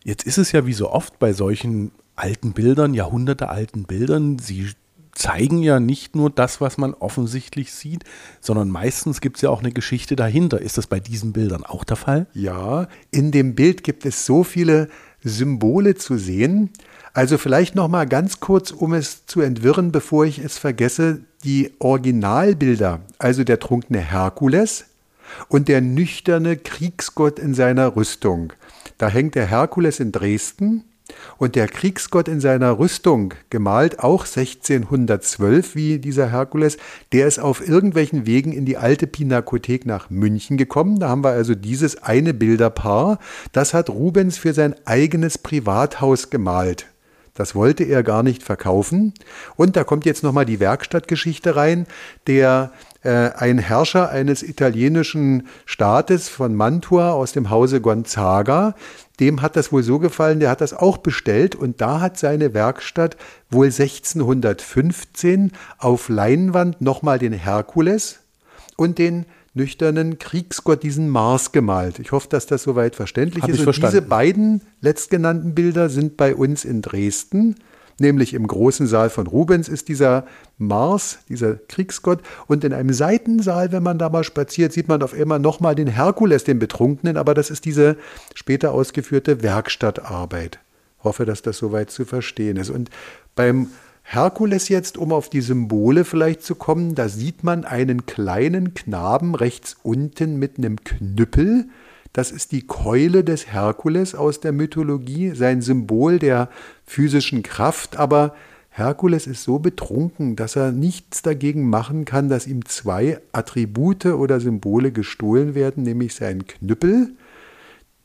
Jetzt 0.04 0.24
ist 0.24 0.38
es 0.38 0.52
ja 0.52 0.66
wie 0.66 0.72
so 0.72 0.90
oft 0.90 1.18
bei 1.18 1.32
solchen 1.32 1.90
alten 2.16 2.52
Bildern, 2.52 2.94
jahrhundertealten 2.94 3.84
Bildern, 3.84 4.38
sie 4.38 4.70
zeigen 5.16 5.62
ja 5.62 5.80
nicht 5.80 6.14
nur 6.14 6.30
das, 6.30 6.60
was 6.60 6.78
man 6.78 6.94
offensichtlich 6.94 7.72
sieht, 7.72 8.04
sondern 8.40 8.68
meistens 8.68 9.20
gibt 9.20 9.36
es 9.36 9.42
ja 9.42 9.50
auch 9.50 9.60
eine 9.60 9.72
Geschichte 9.72 10.14
dahinter. 10.14 10.60
Ist 10.60 10.78
das 10.78 10.86
bei 10.86 11.00
diesen 11.00 11.32
Bildern 11.32 11.64
auch 11.64 11.84
der 11.84 11.96
Fall? 11.96 12.26
Ja, 12.34 12.88
in 13.10 13.32
dem 13.32 13.54
Bild 13.54 13.82
gibt 13.82 14.04
es 14.04 14.26
so 14.26 14.44
viele 14.44 14.88
Symbole 15.24 15.94
zu 15.94 16.18
sehen. 16.18 16.70
Also 17.14 17.38
vielleicht 17.38 17.74
noch 17.74 17.88
mal 17.88 18.06
ganz 18.06 18.40
kurz, 18.40 18.70
um 18.70 18.92
es 18.92 19.24
zu 19.26 19.40
entwirren, 19.40 19.90
bevor 19.90 20.26
ich 20.26 20.38
es 20.38 20.58
vergesse, 20.58 21.20
die 21.44 21.72
Originalbilder, 21.78 23.00
also 23.18 23.42
der 23.42 23.58
trunkene 23.58 24.00
Herkules 24.00 24.84
und 25.48 25.68
der 25.68 25.80
nüchterne 25.80 26.56
Kriegsgott 26.56 27.38
in 27.38 27.54
seiner 27.54 27.96
Rüstung. 27.96 28.52
Da 28.98 29.08
hängt 29.08 29.34
der 29.34 29.46
Herkules 29.46 29.98
in 29.98 30.12
Dresden 30.12 30.84
und 31.38 31.54
der 31.54 31.68
Kriegsgott 31.68 32.28
in 32.28 32.40
seiner 32.40 32.78
Rüstung, 32.78 33.34
gemalt 33.50 34.00
auch 34.00 34.24
1612 34.24 35.74
wie 35.74 35.98
dieser 35.98 36.30
Herkules, 36.30 36.78
der 37.12 37.26
ist 37.26 37.38
auf 37.38 37.66
irgendwelchen 37.66 38.26
Wegen 38.26 38.52
in 38.52 38.64
die 38.64 38.76
alte 38.76 39.06
Pinakothek 39.06 39.86
nach 39.86 40.10
München 40.10 40.56
gekommen. 40.56 40.98
Da 40.98 41.08
haben 41.08 41.24
wir 41.24 41.30
also 41.30 41.54
dieses 41.54 42.02
eine 42.02 42.34
Bilderpaar. 42.34 43.18
Das 43.52 43.74
hat 43.74 43.90
Rubens 43.90 44.38
für 44.38 44.54
sein 44.54 44.74
eigenes 44.84 45.38
Privathaus 45.38 46.30
gemalt. 46.30 46.86
Das 47.34 47.54
wollte 47.54 47.84
er 47.84 48.02
gar 48.02 48.22
nicht 48.22 48.42
verkaufen. 48.42 49.12
Und 49.56 49.76
da 49.76 49.84
kommt 49.84 50.06
jetzt 50.06 50.22
nochmal 50.22 50.46
die 50.46 50.58
Werkstattgeschichte 50.58 51.54
rein. 51.54 51.86
Der 52.26 52.72
ein 53.06 53.58
Herrscher 53.58 54.10
eines 54.10 54.42
italienischen 54.42 55.46
Staates 55.64 56.28
von 56.28 56.54
Mantua 56.54 57.12
aus 57.12 57.32
dem 57.32 57.50
Hause 57.50 57.80
Gonzaga, 57.80 58.74
dem 59.20 59.42
hat 59.42 59.56
das 59.56 59.72
wohl 59.72 59.82
so 59.82 59.98
gefallen, 59.98 60.40
der 60.40 60.50
hat 60.50 60.60
das 60.60 60.74
auch 60.74 60.98
bestellt 60.98 61.54
und 61.54 61.80
da 61.80 62.00
hat 62.00 62.18
seine 62.18 62.52
Werkstatt 62.52 63.16
wohl 63.50 63.66
1615 63.66 65.52
auf 65.78 66.08
Leinwand 66.08 66.80
nochmal 66.80 67.18
den 67.18 67.32
Herkules 67.32 68.20
und 68.76 68.98
den 68.98 69.26
nüchternen 69.54 70.18
Kriegsgott, 70.18 70.82
diesen 70.82 71.08
Mars 71.08 71.50
gemalt. 71.50 71.98
Ich 71.98 72.12
hoffe, 72.12 72.28
dass 72.28 72.46
das 72.46 72.62
soweit 72.62 72.94
verständlich 72.94 73.42
Hab 73.42 73.50
ist. 73.50 73.66
Und 73.66 73.76
diese 73.76 74.02
beiden 74.02 74.62
letztgenannten 74.82 75.54
Bilder 75.54 75.88
sind 75.88 76.16
bei 76.18 76.34
uns 76.34 76.64
in 76.64 76.82
Dresden 76.82 77.56
nämlich 77.98 78.34
im 78.34 78.46
großen 78.46 78.86
Saal 78.86 79.10
von 79.10 79.26
Rubens 79.26 79.68
ist 79.68 79.88
dieser 79.88 80.26
Mars, 80.58 81.18
dieser 81.28 81.54
Kriegsgott, 81.54 82.20
und 82.46 82.64
in 82.64 82.72
einem 82.72 82.92
Seitensaal, 82.92 83.72
wenn 83.72 83.82
man 83.82 83.98
da 83.98 84.08
mal 84.08 84.24
spaziert, 84.24 84.72
sieht 84.72 84.88
man 84.88 85.02
auf 85.02 85.14
einmal 85.14 85.38
nochmal 85.38 85.74
den 85.74 85.88
Herkules, 85.88 86.44
den 86.44 86.58
Betrunkenen, 86.58 87.16
aber 87.16 87.34
das 87.34 87.50
ist 87.50 87.64
diese 87.64 87.96
später 88.34 88.72
ausgeführte 88.72 89.42
Werkstattarbeit. 89.42 90.58
Ich 90.98 91.04
hoffe, 91.04 91.24
dass 91.24 91.42
das 91.42 91.58
soweit 91.58 91.90
zu 91.90 92.04
verstehen 92.04 92.56
ist. 92.56 92.70
Und 92.70 92.90
beim 93.34 93.68
Herkules 94.02 94.68
jetzt, 94.68 94.98
um 94.98 95.12
auf 95.12 95.28
die 95.28 95.40
Symbole 95.40 96.04
vielleicht 96.04 96.42
zu 96.42 96.54
kommen, 96.54 96.94
da 96.94 97.08
sieht 97.08 97.42
man 97.42 97.64
einen 97.64 98.06
kleinen 98.06 98.74
Knaben 98.74 99.34
rechts 99.34 99.76
unten 99.82 100.36
mit 100.36 100.58
einem 100.58 100.82
Knüppel. 100.84 101.66
Das 102.16 102.30
ist 102.32 102.52
die 102.52 102.62
Keule 102.62 103.24
des 103.24 103.52
Herkules 103.52 104.14
aus 104.14 104.40
der 104.40 104.52
Mythologie, 104.52 105.32
sein 105.34 105.60
Symbol 105.60 106.18
der 106.18 106.48
physischen 106.86 107.42
Kraft, 107.42 107.98
aber 107.98 108.34
Herkules 108.70 109.26
ist 109.26 109.42
so 109.42 109.58
betrunken, 109.58 110.34
dass 110.34 110.56
er 110.56 110.72
nichts 110.72 111.20
dagegen 111.20 111.68
machen 111.68 112.06
kann, 112.06 112.30
dass 112.30 112.46
ihm 112.46 112.64
zwei 112.64 113.20
Attribute 113.32 114.06
oder 114.06 114.40
Symbole 114.40 114.92
gestohlen 114.92 115.54
werden, 115.54 115.82
nämlich 115.82 116.14
sein 116.14 116.46
Knüppel. 116.46 117.10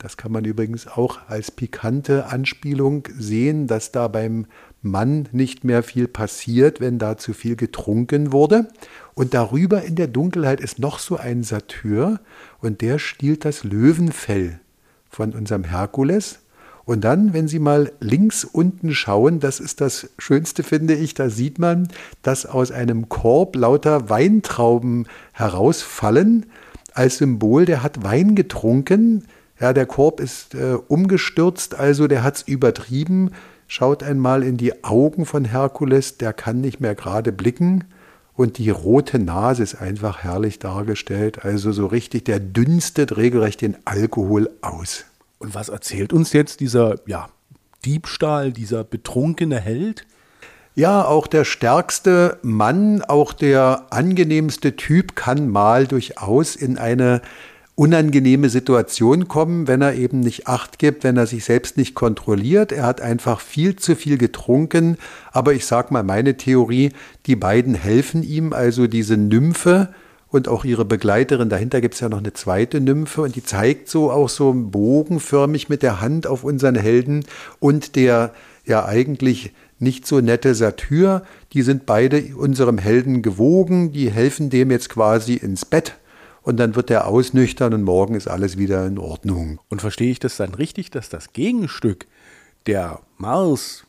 Das 0.02 0.18
kann 0.18 0.32
man 0.32 0.46
übrigens 0.46 0.88
auch 0.88 1.20
als 1.28 1.52
pikante 1.52 2.26
Anspielung 2.26 3.08
sehen, 3.16 3.68
dass 3.68 3.92
da 3.92 4.08
beim 4.08 4.48
Mann 4.82 5.30
nicht 5.32 5.64
mehr 5.64 5.84
viel 5.84 6.08
passiert, 6.08 6.82
wenn 6.82 6.98
da 6.98 7.18
zu 7.18 7.34
viel 7.34 7.56
getrunken 7.56 8.32
wurde. 8.32 8.68
Und 9.14 9.36
darüber 9.36 9.84
in 9.84 9.96
der 9.96 10.08
Dunkelheit 10.08 10.60
ist 10.60 10.80
noch 10.80 10.98
so 10.98 11.18
ein 11.18 11.44
Satyr 11.44 12.20
und 12.60 12.82
der 12.82 12.98
stiehlt 12.98 13.46
das 13.46 13.64
Löwenfell 13.64 14.60
von 15.08 15.34
unserem 15.34 15.66
Herkules 15.66 16.40
und 16.84 17.04
dann, 17.04 17.34
wenn 17.34 17.48
Sie 17.48 17.60
mal 17.60 17.92
links 18.00 18.44
unten 18.44 18.94
schauen, 18.94 19.40
das 19.40 19.60
ist 19.60 19.82
das 19.82 20.10
Schönste, 20.18 20.64
finde 20.64 20.96
ich, 20.96 21.14
da 21.14 21.30
sieht 21.30 21.60
man, 21.60 21.88
dass 22.24 22.46
aus 22.46 22.72
einem 22.72 23.08
Korb 23.08 23.56
lauter 23.56 24.10
Weintrauben 24.10 25.08
herausfallen, 25.32 26.48
als 26.94 27.20
Symbol, 27.20 27.66
der 27.66 27.84
hat 27.84 28.04
Wein 28.04 28.36
getrunken. 28.36 29.26
Ja, 29.62 29.74
der 29.74 29.86
Korb 29.86 30.20
ist 30.20 30.56
äh, 30.56 30.74
umgestürzt, 30.88 31.76
also 31.76 32.08
der 32.08 32.24
hat 32.24 32.38
es 32.38 32.42
übertrieben. 32.42 33.32
Schaut 33.68 34.02
einmal 34.02 34.42
in 34.42 34.58
die 34.58 34.84
Augen 34.84 35.26
von 35.26 35.46
Herkules, 35.46 36.18
der 36.18 36.34
kann 36.34 36.62
nicht 36.62 36.82
mehr 36.82 36.96
gerade 36.96 37.32
blicken. 37.32 37.86
Und 38.34 38.58
die 38.58 38.72
rote 38.72 39.20
Nase 39.20 39.62
ist 39.62 39.76
einfach 39.76 40.24
herrlich 40.24 40.58
dargestellt. 40.58 41.46
Also 41.46 41.72
so 41.72 41.86
richtig, 41.86 42.26
der 42.26 42.40
dünstet 42.40 43.18
regelrecht 43.18 43.62
den 43.62 43.78
Alkohol 43.86 44.50
aus. 44.62 45.06
Und 45.38 45.54
was 45.54 45.70
erzählt 45.70 46.12
uns 46.12 46.34
jetzt 46.34 46.60
dieser 46.60 46.96
ja, 47.06 47.30
Diebstahl, 47.86 48.52
dieser 48.52 48.84
betrunkene 48.84 49.60
Held? 49.60 50.08
Ja, 50.74 51.06
auch 51.06 51.28
der 51.28 51.44
stärkste 51.44 52.40
Mann, 52.42 53.04
auch 53.04 53.34
der 53.34 53.86
angenehmste 53.92 54.76
Typ 54.76 55.16
kann 55.16 55.50
mal 55.50 55.86
durchaus 55.86 56.56
in 56.56 56.80
eine 56.80 57.22
unangenehme 57.82 58.50
Situation 58.50 59.28
kommen, 59.28 59.68
wenn 59.68 59.82
er 59.82 59.96
eben 59.96 60.20
nicht 60.20 60.48
acht 60.48 60.78
gibt, 60.78 61.04
wenn 61.04 61.18
er 61.18 61.26
sich 61.26 61.46
selbst 61.46 61.78
nicht 61.78 61.96
kontrolliert. 61.96 62.72
Er 62.72 62.84
hat 62.84 63.02
einfach 63.02 63.40
viel 63.40 63.76
zu 63.76 63.96
viel 63.96 64.20
getrunken. 64.20 64.98
Aber 65.32 65.54
ich 65.54 65.66
sage 65.66 65.92
mal 65.92 66.04
meine 66.04 66.38
Theorie, 66.38 66.92
die 67.26 67.36
beiden 67.36 67.74
helfen 67.74 68.22
ihm, 68.22 68.54
also 68.54 68.86
diese 68.86 69.18
Nymphe, 69.18 69.90
und 70.28 70.48
auch 70.48 70.64
ihre 70.64 70.86
Begleiterin. 70.86 71.50
Dahinter 71.50 71.82
gibt 71.82 71.96
es 71.96 72.02
ja 72.02 72.08
noch 72.08 72.20
eine 72.20 72.34
zweite 72.34 72.80
Nymphe 72.80 73.24
und 73.24 73.36
die 73.36 73.44
zeigt 73.44 73.90
so 73.90 74.12
auch 74.12 74.30
so 74.30 74.54
bogenförmig 74.54 75.68
mit 75.68 75.82
der 75.82 76.02
Hand 76.02 76.28
auf 76.28 76.44
unseren 76.44 76.76
Helden 76.76 77.26
und 77.60 77.96
der 77.96 78.32
ja 78.64 78.86
eigentlich 78.86 79.54
nicht 79.80 80.06
so 80.06 80.22
nette 80.22 80.54
Satyr. 80.54 81.24
Die 81.52 81.64
sind 81.64 81.88
beide 81.88 82.24
unserem 82.36 82.78
Helden 82.78 83.24
gewogen, 83.24 83.92
die 83.92 84.12
helfen 84.12 84.52
dem 84.52 84.70
jetzt 84.70 84.88
quasi 84.90 85.34
ins 85.34 85.66
Bett 85.66 85.96
und 86.44 86.58
dann 86.58 86.76
wird 86.76 86.90
er 86.90 87.08
ausnüchtern 87.08 87.74
und 87.74 87.84
morgen 87.84 88.16
ist 88.16 88.28
alles 88.28 88.58
wieder 88.58 88.86
in 88.86 88.98
Ordnung. 88.98 89.60
Und 89.70 89.82
verstehe 89.82 90.12
ich 90.12 90.20
das 90.20 90.38
dann 90.38 90.54
richtig, 90.54 90.92
dass 90.92 91.10
das 91.10 91.34
Gegenstück 91.34 92.08
der 92.66 93.00
Mars 93.18 93.86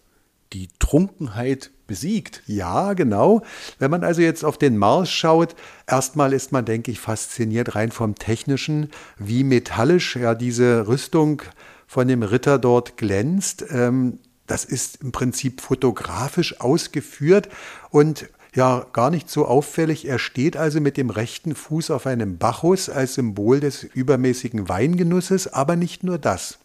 die 0.53 0.69
Trunkenheit 0.79 1.71
besiegt. 1.87 2.43
Ja, 2.47 2.93
genau. 2.93 3.43
Wenn 3.79 3.91
man 3.91 4.05
also 4.05 4.21
jetzt 4.21 4.45
auf 4.45 4.59
den 4.59 4.77
Mars 4.77 5.11
schaut, 5.11 5.55
erstmal 5.87 6.33
ist 6.33 6.53
man, 6.53 6.65
denke 6.65 6.91
ich, 6.91 7.01
fasziniert 7.01 7.75
rein 7.75 7.91
vom 7.91 8.15
Technischen, 8.15 8.91
wie 9.19 9.45
metallisch 9.45 10.17
ja 10.17 10.35
diese 10.35 10.87
Rüstung 10.87 11.43
von 11.87 12.09
dem 12.09 12.23
Ritter 12.23 12.59
dort 12.59 12.97
glänzt. 12.97 13.65
Ähm, 13.71 14.19
das 14.47 14.65
ist 14.65 15.03
im 15.03 15.13
Prinzip 15.13 15.61
fotografisch 15.61 16.61
ausgeführt 16.61 17.49
und 17.91 18.29
ja, 18.55 18.87
gar 18.93 19.11
nicht 19.11 19.31
so 19.31 19.47
auffällig. 19.47 20.07
Er 20.07 20.19
steht 20.19 20.57
also 20.57 20.81
mit 20.81 20.97
dem 20.97 21.11
rechten 21.11 21.55
Fuß 21.55 21.91
auf 21.91 22.07
einem 22.07 22.39
Bacchus 22.39 22.89
als 22.89 23.15
Symbol 23.15 23.61
des 23.61 23.83
übermäßigen 23.85 24.69
Weingenusses, 24.69 25.53
aber 25.53 25.77
nicht 25.77 26.05
nur 26.05 26.19
das. 26.19 26.59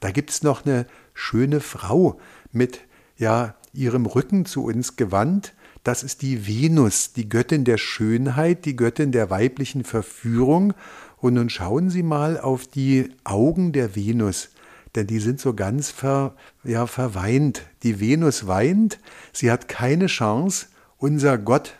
Da 0.00 0.10
gibt 0.10 0.30
es 0.30 0.42
noch 0.42 0.64
eine 0.64 0.86
schöne 1.14 1.60
Frau 1.60 2.18
mit 2.52 2.80
ja 3.16 3.54
ihrem 3.72 4.06
Rücken 4.06 4.44
zu 4.44 4.64
uns 4.64 4.96
gewandt, 4.96 5.54
das 5.84 6.04
ist 6.04 6.22
die 6.22 6.46
Venus, 6.46 7.12
die 7.12 7.28
Göttin 7.28 7.64
der 7.64 7.76
Schönheit, 7.76 8.64
die 8.66 8.76
Göttin 8.76 9.10
der 9.10 9.30
weiblichen 9.30 9.82
Verführung. 9.82 10.74
Und 11.18 11.34
nun 11.34 11.50
schauen 11.50 11.90
Sie 11.90 12.04
mal 12.04 12.38
auf 12.38 12.68
die 12.68 13.10
Augen 13.24 13.72
der 13.72 13.96
Venus, 13.96 14.50
denn 14.94 15.08
die 15.08 15.18
sind 15.18 15.40
so 15.40 15.54
ganz 15.54 15.90
ver, 15.90 16.34
ja, 16.62 16.86
verweint. 16.86 17.62
Die 17.82 17.98
Venus 17.98 18.46
weint, 18.46 19.00
sie 19.32 19.50
hat 19.50 19.68
keine 19.68 20.06
Chance. 20.06 20.66
Unser 21.02 21.36
Gott 21.36 21.74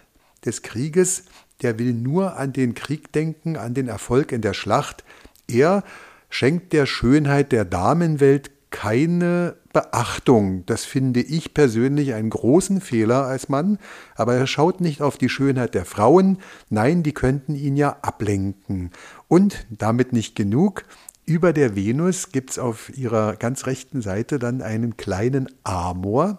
des 0.45 0.63
Krieges, 0.63 1.27
der 1.63 1.79
will 1.79 1.93
nur 1.93 2.39
an 2.39 2.53
den 2.53 2.75
Krieg 2.75 3.13
denken, 3.13 3.57
an 3.57 3.73
den 3.73 3.87
Erfolg 3.87 4.33
in 4.33 4.41
der 4.41 4.53
Schlacht. 4.53 5.05
Er 5.47 5.85
schenkt 6.29 6.73
der 6.73 6.87
Schönheit 6.87 7.53
der 7.53 7.65
Damenwelt 7.65 8.51
keine 8.71 9.55
Beachtung. 9.73 10.67
Das 10.67 10.85
finde 10.85 11.21
ich 11.21 11.55
persönlich 11.55 12.15
einen 12.15 12.31
großen 12.31 12.81
Fehler 12.81 13.25
als 13.25 13.49
Mann, 13.49 13.79
aber 14.17 14.35
er 14.35 14.49
schaut 14.49 14.81
nicht 14.81 15.03
auf 15.03 15.19
die 15.19 15.29
Schönheit 15.29 15.77
der 15.77 15.85
Frauen, 15.85 16.39
nein, 16.69 17.05
die 17.05 17.15
könnten 17.15 17.55
ihn 17.55 17.77
ja 17.77 17.99
ablenken. 18.03 18.91
Und 19.29 19.67
damit 19.71 20.13
nicht 20.13 20.35
genug, 20.35 20.83
über 21.27 21.53
der 21.53 21.77
Venus 21.77 22.33
gibt 22.33 22.51
es 22.51 22.59
auf 22.59 22.91
ihrer 22.99 23.37
ganz 23.37 23.67
rechten 23.67 24.03
Seite 24.03 24.41
dann 24.41 24.63
einen 24.63 24.97
kleinen 24.97 25.49
Amor 25.63 26.39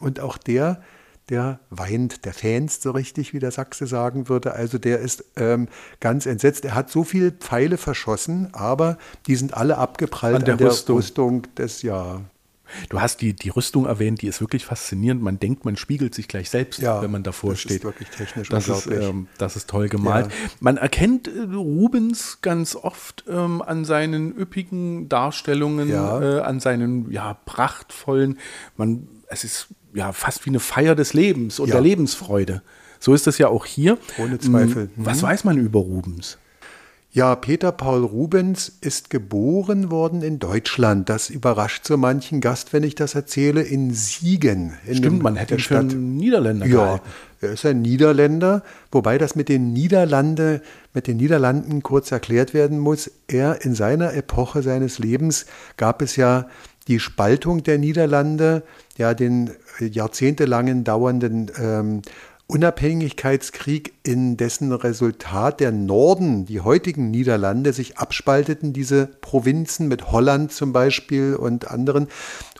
und 0.00 0.18
auch 0.18 0.36
der 0.36 0.82
der 1.30 1.60
weint, 1.70 2.24
der 2.24 2.32
fänzt 2.32 2.82
so 2.82 2.90
richtig, 2.90 3.32
wie 3.34 3.38
der 3.38 3.50
Sachse 3.50 3.86
sagen 3.86 4.28
würde. 4.28 4.54
Also 4.54 4.78
der 4.78 4.98
ist 5.00 5.24
ähm, 5.36 5.68
ganz 6.00 6.26
entsetzt. 6.26 6.64
Er 6.64 6.74
hat 6.74 6.90
so 6.90 7.04
viele 7.04 7.32
Pfeile 7.32 7.76
verschossen, 7.76 8.48
aber 8.52 8.98
die 9.26 9.36
sind 9.36 9.54
alle 9.54 9.78
abgeprallt 9.78 10.36
an 10.36 10.44
der, 10.44 10.54
an 10.54 10.58
der 10.58 10.68
Rüstung. 10.68 10.96
Rüstung 10.96 11.42
des, 11.56 11.82
ja, 11.82 12.20
Du 12.88 13.00
hast 13.00 13.20
die, 13.20 13.34
die 13.34 13.48
Rüstung 13.48 13.86
erwähnt, 13.86 14.22
die 14.22 14.26
ist 14.26 14.40
wirklich 14.40 14.66
faszinierend. 14.66 15.22
Man 15.22 15.38
denkt, 15.38 15.64
man 15.64 15.76
spiegelt 15.76 16.14
sich 16.14 16.28
gleich 16.28 16.50
selbst, 16.50 16.80
ja, 16.80 17.02
wenn 17.02 17.10
man 17.10 17.22
davor 17.22 17.50
das 17.50 17.60
steht. 17.60 17.70
Das 17.70 17.76
ist 17.78 17.84
wirklich 17.84 18.08
technisch 18.10 18.48
das 18.48 18.68
ist, 18.68 18.86
ähm, 18.86 19.28
das 19.38 19.56
ist 19.56 19.70
toll 19.70 19.88
gemalt. 19.88 20.26
Ja. 20.26 20.32
Man 20.60 20.76
erkennt 20.76 21.28
äh, 21.28 21.54
Rubens 21.54 22.38
ganz 22.42 22.76
oft 22.76 23.24
ähm, 23.28 23.62
an 23.62 23.84
seinen 23.84 24.36
üppigen 24.36 25.08
Darstellungen, 25.08 25.88
ja. 25.88 26.20
äh, 26.20 26.40
an 26.40 26.60
seinen 26.60 27.10
ja, 27.10 27.34
prachtvollen, 27.46 28.38
man, 28.76 29.08
es 29.28 29.44
ist 29.44 29.68
ja 29.94 30.12
fast 30.12 30.44
wie 30.46 30.50
eine 30.50 30.60
Feier 30.60 30.94
des 30.94 31.14
Lebens 31.14 31.58
und 31.58 31.72
der 31.72 31.80
Lebensfreude. 31.80 32.62
So 33.00 33.14
ist 33.14 33.26
es 33.26 33.38
ja 33.38 33.48
auch 33.48 33.64
hier. 33.64 33.98
Ohne 34.18 34.38
Zweifel. 34.38 34.90
Mhm. 34.96 35.06
Was 35.06 35.22
weiß 35.22 35.44
man 35.44 35.56
über 35.58 35.80
Rubens? 35.80 36.38
Ja, 37.10 37.34
Peter 37.36 37.72
Paul 37.72 38.04
Rubens 38.04 38.70
ist 38.82 39.08
geboren 39.08 39.90
worden 39.90 40.20
in 40.22 40.38
Deutschland. 40.38 41.08
Das 41.08 41.30
überrascht 41.30 41.86
so 41.86 41.96
manchen 41.96 42.40
Gast, 42.42 42.74
wenn 42.74 42.82
ich 42.82 42.94
das 42.96 43.14
erzähle, 43.14 43.62
in 43.62 43.94
Siegen. 43.94 44.74
In 44.86 44.96
Stimmt, 44.96 45.22
man 45.22 45.36
hätte 45.36 45.58
für 45.58 45.78
einen 45.78 46.16
Niederländer 46.16 46.66
Ja, 46.66 46.84
gehalten. 46.84 47.08
er 47.40 47.52
ist 47.52 47.64
ein 47.64 47.80
Niederländer, 47.80 48.62
wobei 48.92 49.16
das 49.16 49.34
mit 49.36 49.48
den 49.48 49.72
Niederlande, 49.72 50.60
mit 50.92 51.06
den 51.06 51.16
Niederlanden 51.16 51.82
kurz 51.82 52.12
erklärt 52.12 52.52
werden 52.52 52.78
muss. 52.78 53.10
Er 53.26 53.64
in 53.64 53.74
seiner 53.74 54.12
Epoche 54.12 54.62
seines 54.62 54.98
Lebens 54.98 55.46
gab 55.78 56.02
es 56.02 56.16
ja 56.16 56.46
die 56.88 57.00
Spaltung 57.00 57.62
der 57.62 57.78
Niederlande, 57.78 58.62
ja, 58.98 59.14
den 59.14 59.50
jahrzehntelangen 59.80 60.84
dauernden 60.84 61.50
ähm, 61.58 62.02
Unabhängigkeitskrieg, 62.46 63.92
in 64.04 64.38
dessen 64.38 64.72
Resultat 64.72 65.60
der 65.60 65.70
Norden, 65.70 66.46
die 66.46 66.62
heutigen 66.62 67.10
Niederlande, 67.10 67.74
sich 67.74 67.98
abspalteten, 67.98 68.72
diese 68.72 69.06
Provinzen 69.20 69.86
mit 69.86 70.10
Holland 70.10 70.50
zum 70.50 70.72
Beispiel 70.72 71.34
und 71.34 71.70
anderen, 71.70 72.08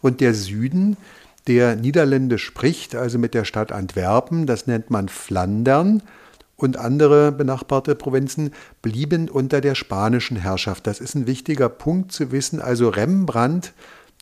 und 0.03 0.21
der 0.21 0.35
Süden, 0.35 0.99
der 1.47 1.75
Niederländisch 1.75 2.45
spricht, 2.45 2.95
also 2.95 3.19
mit 3.19 3.33
der 3.33 3.47
Stadt 3.47 3.73
Antwerpen, 3.73 4.47
das 4.47 4.67
nennt 4.67 4.91
man 4.91 5.09
Flandern, 5.09 6.03
und 6.59 6.77
andere 6.77 7.33
benachbarte 7.33 7.95
Provinzen 7.95 8.51
blieben 8.83 9.29
unter 9.31 9.61
der 9.61 9.77
spanischen 9.77 10.37
Herrschaft. 10.37 10.87
Das 10.89 11.01
ist 11.01 11.15
ein 11.15 11.29
wichtiger 11.29 11.69
Punkt 11.69 12.11
zu 12.11 12.33
wissen. 12.33 12.61
Also 12.61 12.89
Rembrandt 12.89 13.73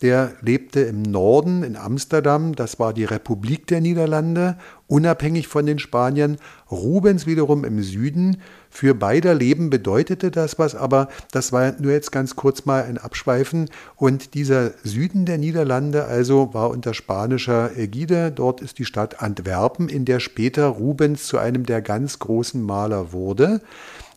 der 0.03 0.35
lebte 0.43 0.81
im 0.81 1.01
Norden 1.01 1.63
in 1.63 1.75
Amsterdam, 1.75 2.55
das 2.55 2.79
war 2.79 2.93
die 2.93 3.07
Republik 3.07 3.67
der 3.67 3.81
Niederlande, 3.81 4.59
unabhängig 4.89 5.49
von 5.49 5.65
den 5.65 5.79
Spaniern. 5.79 6.37
Rubens 6.71 7.27
wiederum 7.27 7.65
im 7.65 7.83
Süden. 7.83 8.43
Für 8.69 8.95
beider 8.95 9.35
Leben 9.35 9.71
bedeutete 9.71 10.31
das 10.31 10.59
was, 10.59 10.75
aber 10.75 11.09
das 11.33 11.51
war 11.51 11.73
nur 11.81 11.93
jetzt 11.93 12.13
ganz 12.13 12.37
kurz 12.37 12.67
mal 12.67 12.83
ein 12.83 12.99
Abschweifen. 12.99 13.71
Und 13.97 14.35
dieser 14.35 14.73
Süden 14.85 15.25
der 15.25 15.39
Niederlande 15.39 16.05
also 16.05 16.53
war 16.53 16.69
unter 16.69 16.93
spanischer 16.93 17.75
Ägide. 17.77 18.31
Dort 18.33 18.61
ist 18.61 18.79
die 18.79 18.85
Stadt 18.85 19.23
Antwerpen, 19.23 19.89
in 19.89 20.05
der 20.05 20.21
später 20.21 20.67
Rubens 20.67 21.27
zu 21.27 21.39
einem 21.39 21.65
der 21.65 21.81
ganz 21.81 22.19
großen 22.19 22.63
Maler 22.63 23.13
wurde. 23.13 23.63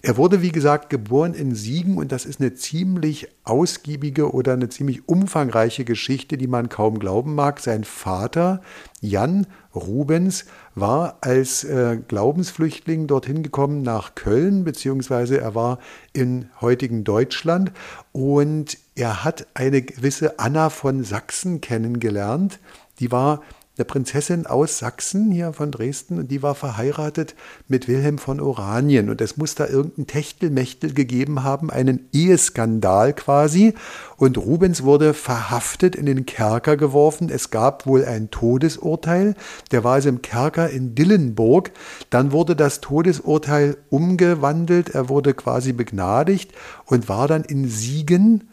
Er 0.01 0.15
wurde, 0.15 0.41
wie 0.41 0.53
gesagt, 0.53 0.89
geboren 0.89 1.34
in 1.34 1.53
Siegen 1.53 1.98
und 1.98 2.13
das 2.13 2.25
ist 2.25 2.39
eine 2.39 2.53
ziemlich 2.53 3.27
ausgiebige 3.44 4.32
oder 4.32 4.53
eine 4.53 4.70
ziemlich 4.70 5.10
umfangreiche 5.10 5.84
Geschichte, 5.84 6.38
die 6.38 6.48
man 6.48 6.70
kaum 6.70 7.00
glauben 7.00 7.36
mag. 7.36 7.60
Sein 7.60 7.84
Vater, 7.84 8.62
Jan 9.01 9.46
Rubens, 9.75 10.46
war 10.74 11.18
als 11.20 11.65
äh, 11.65 11.98
Glaubensflüchtling 12.08 13.08
dorthin 13.08 13.44
gekommen 13.44 13.82
nach 13.82 14.15
Köln, 14.15 14.63
beziehungsweise 14.63 15.41
er 15.41 15.53
war 15.53 15.79
in 16.13 16.50
heutigen 16.62 17.03
Deutschland 17.03 17.74
und 18.13 18.77
er 18.96 19.25
hat 19.25 19.48
eine 19.53 19.82
gewisse 19.82 20.39
Anna 20.39 20.70
von 20.70 21.03
Sachsen 21.03 21.60
kennengelernt. 21.60 22.60
Die 23.00 23.12
war 23.12 23.41
eine 23.79 23.86
Prinzessin 23.86 24.45
aus 24.45 24.77
Sachsen, 24.77 25.31
hier 25.31 25.53
von 25.53 25.71
Dresden, 25.71 26.19
und 26.19 26.29
die 26.29 26.43
war 26.43 26.53
verheiratet 26.53 27.33
mit 27.69 27.88
Wilhelm 27.88 28.17
von 28.17 28.41
Oranien. 28.41 29.09
Und 29.09 29.21
es 29.21 29.38
muss 29.38 29.55
da 29.55 29.67
irgendein 29.67 30.05
Techtelmechtel 30.05 30.93
gegeben 30.93 31.43
haben, 31.43 31.69
einen 31.71 32.09
Eheskandal 32.12 33.13
quasi. 33.13 33.74
Und 34.17 34.38
Rubens 34.38 34.83
wurde 34.83 35.13
verhaftet, 35.13 35.95
in 35.95 36.05
den 36.05 36.25
Kerker 36.25 36.75
geworfen. 36.75 37.29
Es 37.29 37.51
gab 37.51 37.86
wohl 37.86 38.03
ein 38.03 38.29
Todesurteil. 38.31 39.36
Der 39.71 39.86
war 39.86 39.93
also 39.93 40.09
im 40.09 40.21
Kerker 40.21 40.69
in 40.69 40.93
Dillenburg. 40.93 41.71
Dann 42.09 42.33
wurde 42.33 42.57
das 42.57 42.81
Todesurteil 42.81 43.77
umgewandelt. 43.89 44.89
Er 44.89 45.07
wurde 45.07 45.33
quasi 45.33 45.71
begnadigt 45.71 46.51
und 46.86 47.07
war 47.07 47.29
dann 47.29 47.45
in 47.45 47.69
Siegen 47.69 48.49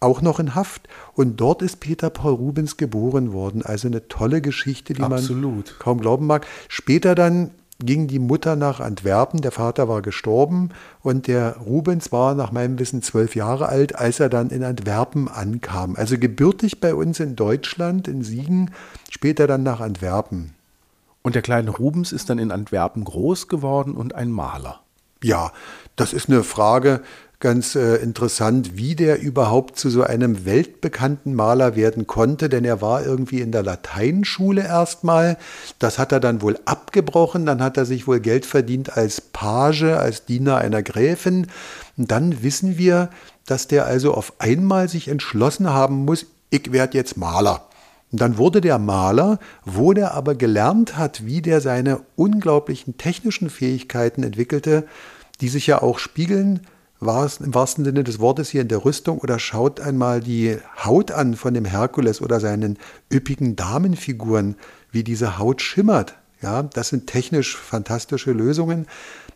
auch 0.00 0.22
noch 0.22 0.38
in 0.38 0.54
Haft. 0.54 0.88
Und 1.14 1.40
dort 1.40 1.62
ist 1.62 1.80
Peter 1.80 2.10
Paul 2.10 2.34
Rubens 2.34 2.76
geboren 2.76 3.32
worden. 3.32 3.62
Also 3.62 3.88
eine 3.88 4.08
tolle 4.08 4.40
Geschichte, 4.40 4.94
die 4.94 5.02
Absolut. 5.02 5.66
man 5.66 5.78
kaum 5.78 6.00
glauben 6.00 6.26
mag. 6.26 6.46
Später 6.68 7.14
dann 7.14 7.50
ging 7.80 8.08
die 8.08 8.18
Mutter 8.18 8.56
nach 8.56 8.80
Antwerpen, 8.80 9.40
der 9.40 9.52
Vater 9.52 9.88
war 9.88 10.02
gestorben 10.02 10.70
und 11.00 11.28
der 11.28 11.58
Rubens 11.58 12.10
war 12.10 12.34
nach 12.34 12.50
meinem 12.50 12.78
Wissen 12.78 13.02
zwölf 13.02 13.36
Jahre 13.36 13.68
alt, 13.68 13.94
als 13.94 14.18
er 14.18 14.28
dann 14.28 14.50
in 14.50 14.64
Antwerpen 14.64 15.28
ankam. 15.28 15.94
Also 15.94 16.18
gebürtig 16.18 16.80
bei 16.80 16.94
uns 16.94 17.20
in 17.20 17.36
Deutschland, 17.36 18.08
in 18.08 18.24
Siegen, 18.24 18.72
später 19.10 19.46
dann 19.46 19.62
nach 19.62 19.80
Antwerpen. 19.80 20.54
Und 21.22 21.34
der 21.34 21.42
kleine 21.42 21.70
Rubens 21.70 22.10
ist 22.10 22.30
dann 22.30 22.38
in 22.38 22.50
Antwerpen 22.50 23.04
groß 23.04 23.48
geworden 23.48 23.94
und 23.94 24.14
ein 24.14 24.30
Maler. 24.30 24.80
Ja, 25.22 25.52
das 25.94 26.12
ist 26.12 26.28
eine 26.28 26.44
Frage, 26.44 27.02
ganz 27.40 27.76
äh, 27.76 27.96
interessant, 27.96 28.76
wie 28.76 28.96
der 28.96 29.20
überhaupt 29.20 29.78
zu 29.78 29.90
so 29.90 30.02
einem 30.02 30.44
weltbekannten 30.44 31.34
Maler 31.34 31.76
werden 31.76 32.08
konnte, 32.08 32.48
denn 32.48 32.64
er 32.64 32.80
war 32.80 33.06
irgendwie 33.06 33.40
in 33.40 33.52
der 33.52 33.62
Lateinschule 33.62 34.62
erstmal. 34.62 35.36
Das 35.78 36.00
hat 36.00 36.10
er 36.10 36.18
dann 36.18 36.42
wohl 36.42 36.58
abgebrochen, 36.64 37.46
dann 37.46 37.62
hat 37.62 37.76
er 37.76 37.86
sich 37.86 38.08
wohl 38.08 38.18
Geld 38.18 38.44
verdient 38.44 38.96
als 38.96 39.20
Page, 39.20 39.84
als 39.84 40.24
Diener 40.24 40.58
einer 40.58 40.82
Gräfin. 40.82 41.46
Und 41.96 42.10
dann 42.10 42.42
wissen 42.42 42.76
wir, 42.76 43.08
dass 43.46 43.68
der 43.68 43.86
also 43.86 44.14
auf 44.14 44.32
einmal 44.40 44.88
sich 44.88 45.06
entschlossen 45.06 45.68
haben 45.70 46.04
muss, 46.04 46.26
ich 46.50 46.72
werde 46.72 46.98
jetzt 46.98 47.16
Maler. 47.16 47.68
Und 48.10 48.20
dann 48.20 48.36
wurde 48.36 48.60
der 48.60 48.78
Maler, 48.78 49.38
wo 49.64 49.92
der 49.92 50.14
aber 50.14 50.34
gelernt 50.34 50.96
hat, 50.96 51.24
wie 51.24 51.42
der 51.42 51.60
seine 51.60 52.00
unglaublichen 52.16 52.96
technischen 52.96 53.48
Fähigkeiten 53.48 54.24
entwickelte, 54.24 54.88
die 55.40 55.48
sich 55.48 55.68
ja 55.68 55.82
auch 55.82 56.00
spiegeln 56.00 56.66
war 57.00 57.24
es 57.24 57.38
im 57.38 57.54
wahrsten 57.54 57.84
Sinne 57.84 58.04
des 58.04 58.18
Wortes 58.18 58.48
hier 58.50 58.62
in 58.62 58.68
der 58.68 58.84
Rüstung 58.84 59.18
oder 59.18 59.38
schaut 59.38 59.80
einmal 59.80 60.20
die 60.20 60.56
Haut 60.84 61.10
an 61.12 61.36
von 61.36 61.54
dem 61.54 61.64
Herkules 61.64 62.20
oder 62.20 62.40
seinen 62.40 62.78
üppigen 63.12 63.56
Damenfiguren, 63.56 64.56
wie 64.90 65.04
diese 65.04 65.38
Haut 65.38 65.62
schimmert. 65.62 66.16
Ja, 66.40 66.62
das 66.62 66.88
sind 66.88 67.06
technisch 67.06 67.56
fantastische 67.56 68.32
Lösungen. 68.32 68.86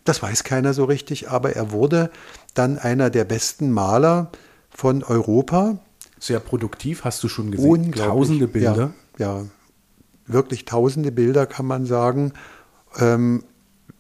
Das 0.05 0.23
weiß 0.23 0.45
keiner 0.45 0.75
so 0.75 0.85
richtig, 0.85 1.31
aber 1.31 1.55
er 1.55 1.73
wurde 1.73 2.11
dann 2.55 2.79
einer 2.79 3.11
der 3.11 3.25
besten 3.25 3.71
Maler 3.71 4.31
von 4.71 5.03
Europa. 5.03 5.79
Sehr 6.19 6.41
produktiv, 6.41 7.05
hast 7.05 7.23
du 7.23 7.29
schon 7.29 7.51
gesehen. 7.51 7.93
Tausende 7.93 8.49
Bilder. 8.49 8.93
Ja, 9.19 9.41
ja, 9.41 9.45
wirklich 10.27 10.65
tausende 10.65 11.13
Bilder 11.13 11.47
kann 11.47 11.67
man 11.67 11.87
sagen. 11.87 12.33
Ähm, 12.99 13.45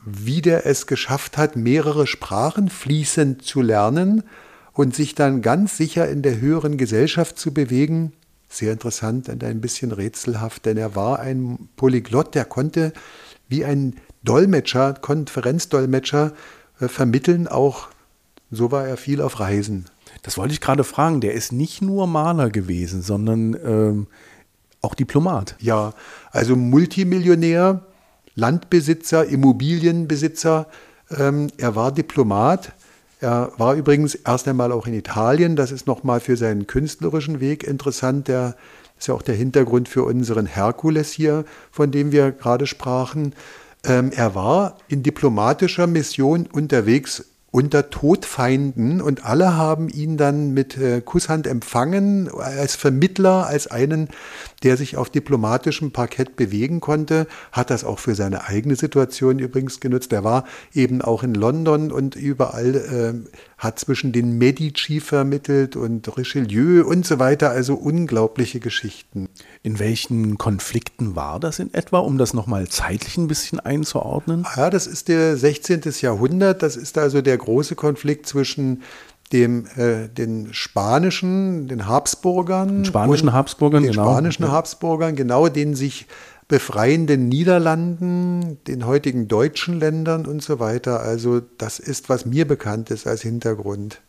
wie 0.04 0.42
der 0.42 0.66
es 0.66 0.86
geschafft 0.86 1.38
hat, 1.38 1.56
mehrere 1.56 2.06
Sprachen 2.06 2.68
fließend 2.68 3.42
zu 3.42 3.62
lernen 3.62 4.24
und 4.72 4.94
sich 4.94 5.14
dann 5.14 5.42
ganz 5.42 5.76
sicher 5.76 6.08
in 6.08 6.22
der 6.22 6.40
höheren 6.40 6.76
Gesellschaft 6.76 7.38
zu 7.38 7.52
bewegen. 7.52 8.12
Sehr 8.48 8.72
interessant 8.72 9.28
und 9.28 9.42
ein 9.44 9.60
bisschen 9.60 9.92
rätselhaft, 9.92 10.66
denn 10.66 10.76
er 10.76 10.94
war 10.94 11.20
ein 11.20 11.68
Polyglott, 11.76 12.34
der 12.34 12.44
konnte 12.44 12.92
wie 13.48 13.64
ein 13.64 13.96
Dolmetscher, 14.24 14.94
Konferenzdolmetscher 14.94 16.32
äh, 16.80 16.88
vermitteln, 16.88 17.48
auch 17.48 17.88
so 18.50 18.70
war 18.70 18.86
er 18.86 18.96
viel 18.96 19.22
auf 19.22 19.40
Reisen. 19.40 19.86
Das 20.22 20.36
wollte 20.36 20.52
ich 20.52 20.60
gerade 20.60 20.84
fragen, 20.84 21.20
der 21.20 21.32
ist 21.32 21.52
nicht 21.52 21.80
nur 21.80 22.06
Maler 22.06 22.50
gewesen, 22.50 23.02
sondern 23.02 23.56
ähm, 23.64 24.06
auch 24.82 24.94
Diplomat. 24.94 25.56
Ja, 25.58 25.94
also 26.30 26.54
Multimillionär, 26.54 27.86
Landbesitzer, 28.34 29.26
Immobilienbesitzer. 29.26 30.66
Ähm, 31.10 31.48
er 31.58 31.74
war 31.74 31.92
Diplomat. 31.92 32.72
Er 33.20 33.52
war 33.56 33.74
übrigens 33.74 34.14
erst 34.14 34.48
einmal 34.48 34.72
auch 34.72 34.86
in 34.86 34.94
Italien. 34.94 35.54
Das 35.56 35.70
ist 35.70 35.86
nochmal 35.86 36.20
für 36.20 36.36
seinen 36.36 36.66
künstlerischen 36.66 37.40
Weg 37.40 37.64
interessant. 37.64 38.28
Der 38.28 38.56
ist 38.98 39.08
ja 39.08 39.14
auch 39.14 39.22
der 39.22 39.34
Hintergrund 39.34 39.88
für 39.88 40.04
unseren 40.04 40.46
Herkules 40.46 41.12
hier, 41.12 41.44
von 41.70 41.90
dem 41.90 42.12
wir 42.12 42.32
gerade 42.32 42.66
sprachen. 42.66 43.34
Ähm, 43.84 44.12
er 44.14 44.34
war 44.34 44.78
in 44.88 45.02
diplomatischer 45.02 45.86
Mission 45.86 46.46
unterwegs 46.46 47.31
unter 47.52 47.90
Todfeinden 47.90 49.02
und 49.02 49.26
alle 49.26 49.56
haben 49.56 49.90
ihn 49.90 50.16
dann 50.16 50.52
mit 50.52 50.78
äh, 50.78 51.02
Kusshand 51.02 51.46
empfangen 51.46 52.30
als 52.34 52.74
Vermittler, 52.74 53.46
als 53.46 53.66
einen, 53.66 54.08
der 54.62 54.78
sich 54.78 54.96
auf 54.96 55.10
diplomatischem 55.10 55.92
Parkett 55.92 56.34
bewegen 56.34 56.80
konnte, 56.80 57.26
hat 57.52 57.68
das 57.68 57.84
auch 57.84 57.98
für 57.98 58.14
seine 58.14 58.48
eigene 58.48 58.74
Situation 58.74 59.38
übrigens 59.38 59.80
genutzt. 59.80 60.14
Er 60.14 60.24
war 60.24 60.44
eben 60.72 61.02
auch 61.02 61.22
in 61.22 61.34
London 61.34 61.92
und 61.92 62.16
überall 62.16 62.74
äh, 62.74 63.30
hat 63.58 63.78
zwischen 63.78 64.12
den 64.12 64.38
Medici 64.38 65.00
vermittelt 65.00 65.76
und 65.76 66.16
Richelieu 66.16 66.84
und 66.84 67.06
so 67.06 67.18
weiter, 67.18 67.50
also 67.50 67.74
unglaubliche 67.74 68.60
Geschichten. 68.60 69.28
In 69.62 69.78
welchen 69.78 70.38
Konflikten 70.38 71.14
war 71.14 71.38
das 71.38 71.58
in 71.58 71.72
etwa, 71.72 71.98
um 71.98 72.18
das 72.18 72.34
nochmal 72.34 72.66
zeitlich 72.68 73.18
ein 73.18 73.28
bisschen 73.28 73.60
einzuordnen? 73.60 74.46
Ja, 74.56 74.70
das 74.70 74.86
ist 74.86 75.08
der 75.08 75.36
16. 75.36 75.82
Jahrhundert, 76.00 76.62
das 76.62 76.76
ist 76.76 76.98
also 76.98 77.20
der 77.20 77.38
große 77.42 77.74
Konflikt 77.74 78.26
zwischen 78.26 78.82
dem, 79.32 79.66
äh, 79.76 80.08
den 80.08 80.52
spanischen, 80.52 81.68
den 81.68 81.86
Habsburgern. 81.86 82.78
Den 82.78 82.84
spanischen 82.84 83.32
Habsburgern, 83.32 83.82
den 83.82 83.92
genau. 83.92 84.10
spanischen 84.10 84.50
Habsburgern, 84.50 85.16
genau, 85.16 85.48
den 85.48 85.74
sich 85.74 86.06
befreienden 86.48 87.28
Niederlanden, 87.28 88.58
den 88.66 88.86
heutigen 88.86 89.28
deutschen 89.28 89.78
Ländern 89.80 90.26
und 90.26 90.42
so 90.42 90.58
weiter. 90.58 91.00
Also 91.00 91.40
das 91.58 91.78
ist, 91.78 92.08
was 92.08 92.26
mir 92.26 92.46
bekannt 92.46 92.90
ist 92.90 93.06
als 93.06 93.22
Hintergrund. 93.22 94.02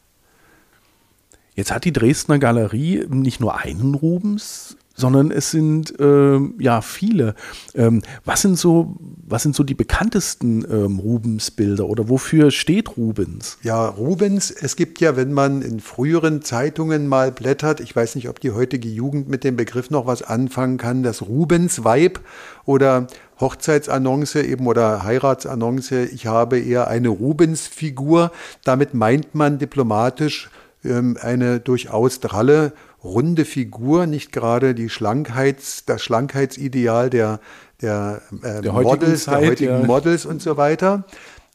Jetzt 1.55 1.71
hat 1.71 1.85
die 1.85 1.93
Dresdner 1.93 2.39
Galerie 2.39 3.05
nicht 3.07 3.39
nur 3.39 3.57
einen 3.57 3.93
Rubens, 3.93 4.75
sondern 4.93 5.31
es 5.31 5.51
sind 5.51 5.93
ähm, 5.99 6.55
ja 6.59 6.81
viele. 6.81 7.35
Ähm, 7.73 8.01
was 8.25 8.41
sind 8.41 8.57
so, 8.57 8.95
was 9.27 9.43
sind 9.43 9.55
so 9.55 9.63
die 9.63 9.73
bekanntesten 9.73 10.65
ähm, 10.69 10.99
Rubens-Bilder 10.99 11.87
oder 11.87 12.09
wofür 12.09 12.51
steht 12.51 12.95
Rubens? 12.95 13.57
Ja, 13.63 13.87
Rubens, 13.87 14.51
es 14.51 14.75
gibt 14.75 14.99
ja, 14.99 15.15
wenn 15.15 15.33
man 15.33 15.61
in 15.61 15.79
früheren 15.79 16.41
Zeitungen 16.43 17.07
mal 17.07 17.31
blättert, 17.31 17.79
ich 17.79 17.95
weiß 17.95 18.15
nicht, 18.15 18.29
ob 18.29 18.39
die 18.39 18.51
heutige 18.51 18.87
Jugend 18.87 19.29
mit 19.29 19.43
dem 19.43 19.55
Begriff 19.55 19.89
noch 19.89 20.05
was 20.05 20.21
anfangen 20.21 20.77
kann, 20.77 21.01
das 21.01 21.23
Rubens-Weib 21.23 22.19
oder 22.65 23.07
Hochzeitsannonce 23.39 24.35
eben 24.35 24.67
oder 24.67 25.03
Heiratsannonce, 25.03 26.09
ich 26.13 26.27
habe 26.27 26.59
eher 26.59 26.87
eine 26.87 27.09
Rubens-Figur. 27.09 28.31
Damit 28.63 28.93
meint 28.93 29.33
man 29.33 29.57
diplomatisch 29.57 30.49
ähm, 30.85 31.17
eine 31.19 31.59
durchaus 31.59 32.19
dralle 32.19 32.73
runde 33.03 33.45
Figur, 33.45 34.05
nicht 34.05 34.31
gerade 34.31 34.73
die 34.73 34.89
Schlankheits, 34.89 35.85
das 35.85 36.01
Schlankheitsideal 36.01 37.09
der, 37.09 37.39
der, 37.81 38.21
äh, 38.41 38.61
der 38.61 38.73
Models, 38.73 39.25
Zeit, 39.25 39.41
der 39.41 39.49
heutigen 39.49 39.81
ja. 39.81 39.85
Models 39.85 40.25
und 40.25 40.41
so 40.41 40.57
weiter. 40.57 41.03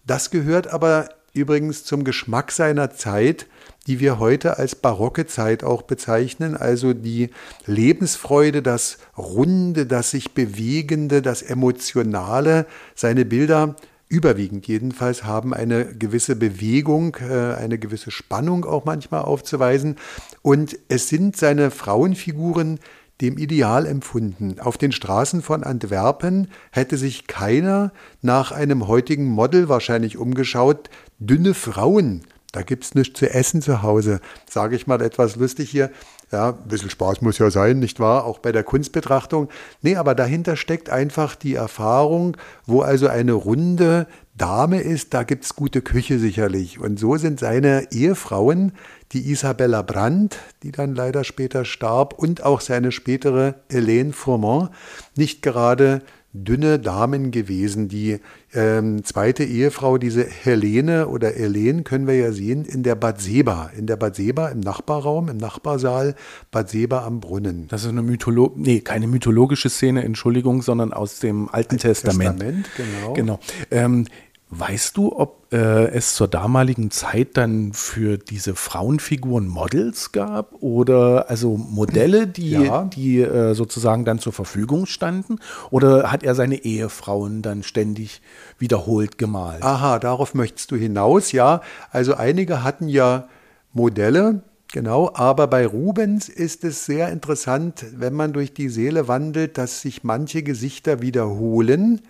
Das 0.07 0.31
gehört 0.31 0.69
aber 0.69 1.09
übrigens 1.33 1.85
zum 1.85 2.05
Geschmack 2.05 2.53
seiner 2.53 2.91
Zeit. 2.91 3.47
die 3.87 4.01
wir 4.01 4.19
heute 4.19 4.59
als 4.59 4.75
barocke 4.75 5.25
Zeit 5.25 5.65
auch 5.65 5.81
bezeichnen, 5.81 6.55
also 6.55 6.93
die 6.93 7.31
Lebensfreude, 7.65 8.61
das 8.61 8.99
Runde, 9.17 9.87
das 9.87 10.11
sich 10.11 10.35
Bewegende, 10.35 11.23
das 11.23 11.41
Emotionale. 11.41 12.67
Seine 12.95 13.25
Bilder 13.25 13.77
überwiegend 14.09 14.67
jedenfalls 14.67 15.25
haben 15.25 15.55
eine 15.55 15.95
gewisse 15.95 16.37
Bewegung, 16.37 17.17
äh, 17.17 17.55
eine 17.55 17.79
gewisse 17.79 18.11
Spannung 18.11 18.65
auch 18.65 18.85
manchmal 18.85 19.23
aufzuweisen. 19.23 19.97
Und 20.43 20.79
es 20.89 21.09
sind 21.09 21.37
seine 21.37 21.71
Frauenfiguren 21.71 22.81
dem 23.21 23.37
Ideal 23.37 23.87
empfunden. 23.87 24.61
Auf 24.61 24.79
den 24.79 24.93
Straßen 24.93 25.43
von 25.43 25.65
Antwerpen 25.65 26.49
hätte 26.71 26.97
sich 26.97 27.27
keiner 27.27 27.93
nach 28.23 28.53
einem 28.53 28.87
heutigen 28.87 29.27
Model 29.27 29.69
wahrscheinlich 29.69 30.17
umgeschaut. 30.17 30.89
Dünne 31.19 31.55
Frauen, 31.55 32.23
da 32.53 32.63
gibt's 32.63 32.95
nichts 32.95 33.19
zu 33.19 33.29
essen 33.29 33.61
zu 33.61 33.83
Hause. 33.83 34.21
Sage 34.49 34.77
ich 34.77 34.87
mal 34.87 35.03
etwas 35.03 35.37
lustig 35.37 35.69
hier. 35.69 35.91
Ja, 36.31 36.51
ein 36.51 36.69
bisschen 36.69 36.91
Spaß 36.91 37.23
muss 37.23 37.39
ja 37.39 37.51
sein, 37.51 37.79
nicht 37.79 38.01
wahr? 38.01 38.25
Auch 38.25 38.39
bei 38.39 38.53
der 38.53 38.63
Kunstbetrachtung. 38.63 39.49
Nee, 39.81 39.97
aber 39.97 40.15
dahinter 40.15 40.57
steckt 40.57 40.91
einfach 40.91 41.35
die 41.35 41.55
Erfahrung, 41.55 42.37
wo 42.67 42.83
also 42.83 43.09
eine 43.09 43.33
runde 43.33 44.07
Dame 44.37 44.81
ist, 44.81 45.15
da 45.15 45.25
gibt's 45.25 45.57
gute 45.57 45.83
Küche 45.83 46.19
sicherlich. 46.19 46.79
Und 46.79 46.99
so 46.99 47.17
sind 47.17 47.41
seine 47.41 47.89
Ehefrauen, 47.91 48.73
die 49.13 49.31
Isabella 49.31 49.83
Brandt, 49.83 50.39
die 50.63 50.71
dann 50.71 50.95
leider 50.95 51.25
später 51.25 51.65
starb, 51.65 52.13
und 52.13 52.45
auch 52.45 52.61
seine 52.61 52.93
spätere 52.93 53.55
Hélène 53.71 54.13
Fourmont, 54.13 54.71
nicht 55.17 55.43
gerade 55.43 56.03
dünne 56.33 56.79
Damen 56.79 57.31
gewesen. 57.31 57.89
Die 57.89 58.19
ähm, 58.53 59.05
zweite 59.05 59.45
Ehefrau, 59.45 59.99
diese 59.99 60.25
Helene 60.25 61.09
oder 61.09 61.29
Helene, 61.29 61.83
können 61.83 62.07
wir 62.07 62.17
ja 62.17 62.33
sehen 62.33 62.65
in 62.65 62.83
der 62.83 62.97
Bad 62.97 63.21
Seba. 63.21 63.71
In 63.77 63.87
der 63.87 63.97
Bad 63.97 64.17
Seba 64.17 64.49
im 64.49 64.61
Nachbarraum, 64.61 65.29
im 65.29 65.37
Nachbarsaal, 65.37 66.15
Bad 66.51 66.69
Seba 66.69 67.05
am 67.07 67.21
Brunnen. 67.21 67.67
Das 67.69 67.83
ist 67.83 67.89
eine 67.89 68.03
Mytholo 68.03 68.53
nee, 68.57 68.81
keine 68.81 69.07
mythologische 69.07 69.71
Szene, 69.71 70.05
Entschuldigung, 70.05 70.63
sondern 70.63 70.93
aus 70.93 71.21
dem 71.21 71.49
Alten 71.49 71.69
Alten 71.69 71.79
Testament. 71.79 72.41
Testament 72.41 72.71
genau. 72.77 73.13
genau. 73.13 73.41
Ähm, 73.71 74.07
Weißt 74.51 74.97
du, 74.97 75.15
ob 75.15 75.53
äh, 75.53 75.89
es 75.89 76.15
zur 76.15 76.27
damaligen 76.27 76.91
Zeit 76.91 77.37
dann 77.37 77.75
für 77.75 78.17
diese 78.17 78.55
Frauenfiguren 78.55 79.47
Models 79.47 80.11
gab 80.13 80.55
oder 80.61 81.29
also 81.29 81.59
Modelle, 81.59 82.27
die, 82.27 82.53
ja. 82.53 82.85
die 82.85 83.21
äh, 83.21 83.53
sozusagen 83.53 84.07
dann 84.07 84.19
zur 84.19 84.33
Verfügung 84.33 84.87
standen? 84.87 85.39
Oder 85.71 86.11
hat 86.11 86.23
er 86.23 86.35
seine 86.35 86.65
Ehefrauen 86.65 87.43
dann 87.43 87.63
ständig 87.63 88.23
wiederholt 88.59 89.19
gemalt? 89.19 89.63
Aha, 89.63 89.99
darauf 89.99 90.33
möchtest 90.33 90.71
du 90.71 90.77
hinaus, 90.77 91.33
ja. 91.33 91.61
Also 91.91 92.15
einige 92.15 92.63
hatten 92.63 92.89
ja 92.89 93.29
Modelle, 93.75 94.43
Genau, 94.71 95.11
aber 95.15 95.47
bei 95.47 95.67
Rubens 95.67 96.29
ist 96.29 96.63
es 96.63 96.85
sehr 96.85 97.09
interessant, 97.09 97.87
wenn 97.97 98.13
man 98.13 98.35
durch 98.35 98.53
die 98.53 98.69
Seele 98.69 99.09
wandelt, 99.09 99.57
dass 99.57 99.81
sich 99.81 100.05
manche 100.05 100.43
Gesichter 100.43 101.01
wiederholen 101.01 102.03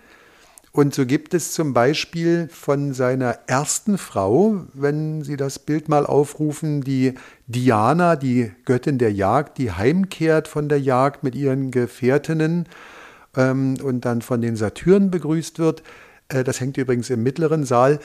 und 0.71 0.93
so 0.93 1.05
gibt 1.05 1.33
es 1.33 1.53
zum 1.53 1.73
Beispiel 1.73 2.47
von 2.51 2.93
seiner 2.93 3.39
ersten 3.47 3.97
Frau, 3.97 4.65
wenn 4.73 5.23
Sie 5.23 5.35
das 5.35 5.57
Bild 5.57 5.89
mal 5.89 6.05
aufrufen, 6.05 6.81
die 6.81 7.15
Diana, 7.47 8.15
die 8.15 8.51
Göttin 8.65 8.99
der 8.99 9.11
Jagd, 9.11 9.57
die 9.57 9.71
heimkehrt 9.71 10.47
von 10.47 10.69
der 10.69 10.79
Jagd 10.79 11.23
mit 11.23 11.33
ihren 11.33 11.71
Gefährtinnen 11.71 12.67
ähm, 13.35 13.77
und 13.83 14.05
dann 14.05 14.21
von 14.21 14.41
den 14.41 14.55
Satyren 14.55 15.09
begrüßt 15.09 15.57
wird. 15.57 15.81
Äh, 16.27 16.43
das 16.43 16.59
hängt 16.59 16.77
übrigens 16.77 17.09
im 17.09 17.23
mittleren 17.23 17.65
Saal. 17.65 17.99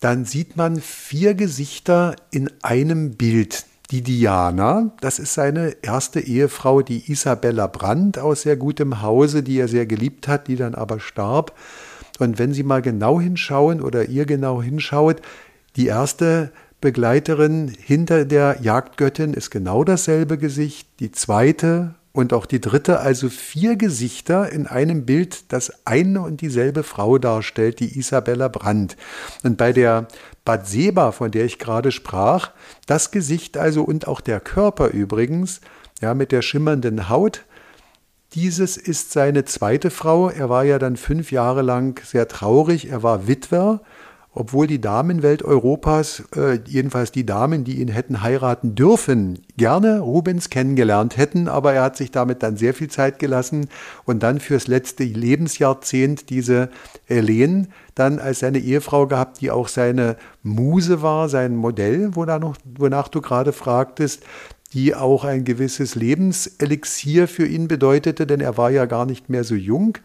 Dann 0.00 0.26
sieht 0.26 0.56
man 0.56 0.80
vier 0.80 1.34
Gesichter 1.34 2.16
in 2.30 2.50
einem 2.62 3.12
Bild. 3.12 3.64
Die 3.90 4.02
Diana, 4.02 4.92
das 5.00 5.18
ist 5.18 5.34
seine 5.34 5.74
erste 5.82 6.20
Ehefrau, 6.20 6.80
die 6.82 7.10
Isabella 7.10 7.66
Brandt 7.66 8.18
aus 8.18 8.42
sehr 8.42 8.56
gutem 8.56 9.02
Hause, 9.02 9.42
die 9.42 9.58
er 9.58 9.66
sehr 9.66 9.84
geliebt 9.86 10.28
hat, 10.28 10.46
die 10.46 10.54
dann 10.54 10.76
aber 10.76 11.00
starb. 11.00 11.56
Und 12.20 12.38
wenn 12.38 12.52
Sie 12.52 12.62
mal 12.62 12.82
genau 12.82 13.20
hinschauen 13.20 13.80
oder 13.80 14.08
ihr 14.08 14.26
genau 14.26 14.62
hinschaut, 14.62 15.22
die 15.76 15.86
erste 15.86 16.52
Begleiterin 16.80 17.68
hinter 17.68 18.24
der 18.24 18.58
Jagdgöttin 18.62 19.34
ist 19.34 19.50
genau 19.50 19.84
dasselbe 19.84 20.38
Gesicht, 20.38 20.88
die 21.00 21.12
zweite 21.12 21.94
und 22.12 22.32
auch 22.32 22.46
die 22.46 22.60
dritte, 22.60 23.00
also 23.00 23.28
vier 23.28 23.76
Gesichter 23.76 24.50
in 24.50 24.66
einem 24.66 25.06
Bild, 25.06 25.52
das 25.52 25.86
eine 25.86 26.22
und 26.22 26.40
dieselbe 26.40 26.82
Frau 26.82 27.18
darstellt, 27.18 27.80
die 27.80 27.98
Isabella 27.98 28.48
Brandt. 28.48 28.96
Und 29.42 29.56
bei 29.56 29.72
der 29.72 30.08
Batseba, 30.44 31.12
von 31.12 31.30
der 31.30 31.44
ich 31.44 31.58
gerade 31.58 31.92
sprach, 31.92 32.50
das 32.86 33.10
Gesicht 33.12 33.56
also 33.56 33.82
und 33.82 34.08
auch 34.08 34.20
der 34.20 34.40
Körper 34.40 34.88
übrigens, 34.88 35.60
ja, 36.00 36.14
mit 36.14 36.32
der 36.32 36.42
schimmernden 36.42 37.08
Haut, 37.08 37.44
dieses 38.34 38.76
ist 38.76 39.12
seine 39.12 39.44
zweite 39.44 39.90
Frau. 39.90 40.30
Er 40.30 40.48
war 40.48 40.64
ja 40.64 40.78
dann 40.78 40.96
fünf 40.96 41.32
Jahre 41.32 41.62
lang 41.62 42.00
sehr 42.04 42.28
traurig. 42.28 42.88
Er 42.88 43.02
war 43.02 43.26
Witwer, 43.26 43.80
obwohl 44.32 44.68
die 44.68 44.80
Damenwelt 44.80 45.42
Europas, 45.42 46.22
äh, 46.36 46.60
jedenfalls 46.64 47.10
die 47.10 47.26
Damen, 47.26 47.64
die 47.64 47.80
ihn 47.80 47.88
hätten 47.88 48.22
heiraten 48.22 48.76
dürfen, 48.76 49.40
gerne 49.56 49.98
Rubens 49.98 50.48
kennengelernt 50.48 51.16
hätten. 51.16 51.48
Aber 51.48 51.72
er 51.72 51.82
hat 51.82 51.96
sich 51.96 52.12
damit 52.12 52.44
dann 52.44 52.56
sehr 52.56 52.72
viel 52.72 52.88
Zeit 52.88 53.18
gelassen 53.18 53.68
und 54.04 54.22
dann 54.22 54.38
fürs 54.38 54.68
letzte 54.68 55.02
Lebensjahrzehnt 55.02 56.30
diese 56.30 56.68
Helene 57.06 57.66
dann 57.96 58.20
als 58.20 58.38
seine 58.38 58.58
Ehefrau 58.58 59.08
gehabt, 59.08 59.40
die 59.40 59.50
auch 59.50 59.66
seine 59.66 60.16
Muse 60.44 61.02
war, 61.02 61.28
sein 61.28 61.56
Modell, 61.56 62.14
wonach 62.14 63.08
du 63.08 63.20
gerade 63.20 63.52
fragtest 63.52 64.22
die 64.72 64.94
auch 64.94 65.24
ein 65.24 65.44
gewisses 65.44 65.94
Lebenselixier 65.94 67.28
für 67.28 67.46
ihn 67.46 67.68
bedeutete, 67.68 68.26
denn 68.26 68.40
er 68.40 68.56
war 68.56 68.70
ja 68.70 68.86
gar 68.86 69.06
nicht 69.06 69.28
mehr 69.28 69.44
so 69.44 69.54
jung. 69.54 69.98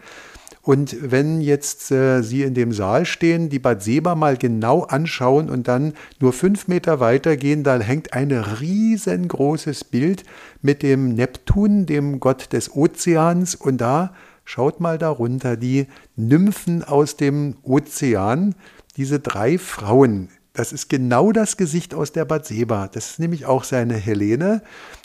Und 0.66 0.98
wenn 1.00 1.42
jetzt 1.42 1.92
äh, 1.92 2.24
Sie 2.24 2.42
in 2.42 2.56
dem 2.56 2.72
Saal 2.72 3.06
stehen, 3.06 3.50
die 3.50 3.60
Bad 3.60 3.84
Seba 3.84 4.16
mal 4.16 4.36
genau 4.36 4.82
anschauen 4.82 5.48
und 5.48 5.68
dann 5.68 5.94
nur 6.20 6.34
fünf 6.34 6.68
Meter 6.68 7.00
weiter 7.00 7.38
gehen, 7.38 7.64
da 7.64 7.80
hängt 7.80 8.14
ein 8.14 8.32
riesengroßes 8.32 9.84
Bild 9.84 10.24
mit 10.64 10.82
dem 10.82 11.14
Neptun, 11.14 11.86
dem 11.86 12.20
Gott 12.20 12.52
des 12.52 12.76
Ozeans. 12.76 13.54
Und 13.54 13.78
da, 13.78 14.16
schaut 14.44 14.80
mal 14.80 14.98
darunter, 14.98 15.56
die 15.56 15.86
Nymphen 16.16 16.84
aus 16.84 17.16
dem 17.16 17.58
Ozean, 17.62 18.56
diese 18.98 19.20
drei 19.20 19.60
Frauen. 19.60 20.30
Das 20.56 20.72
ist 20.72 20.90
genau 20.90 21.34
das 21.34 21.58
Gesicht 21.58 21.94
aus 21.94 22.14
der 22.14 22.24
Batseba. 22.24 22.88
Das 22.88 23.12
ist 23.12 23.20
nämlich 23.20 23.46
auch 23.46 23.66
seine 23.66 23.96
Helene. 23.96 24.62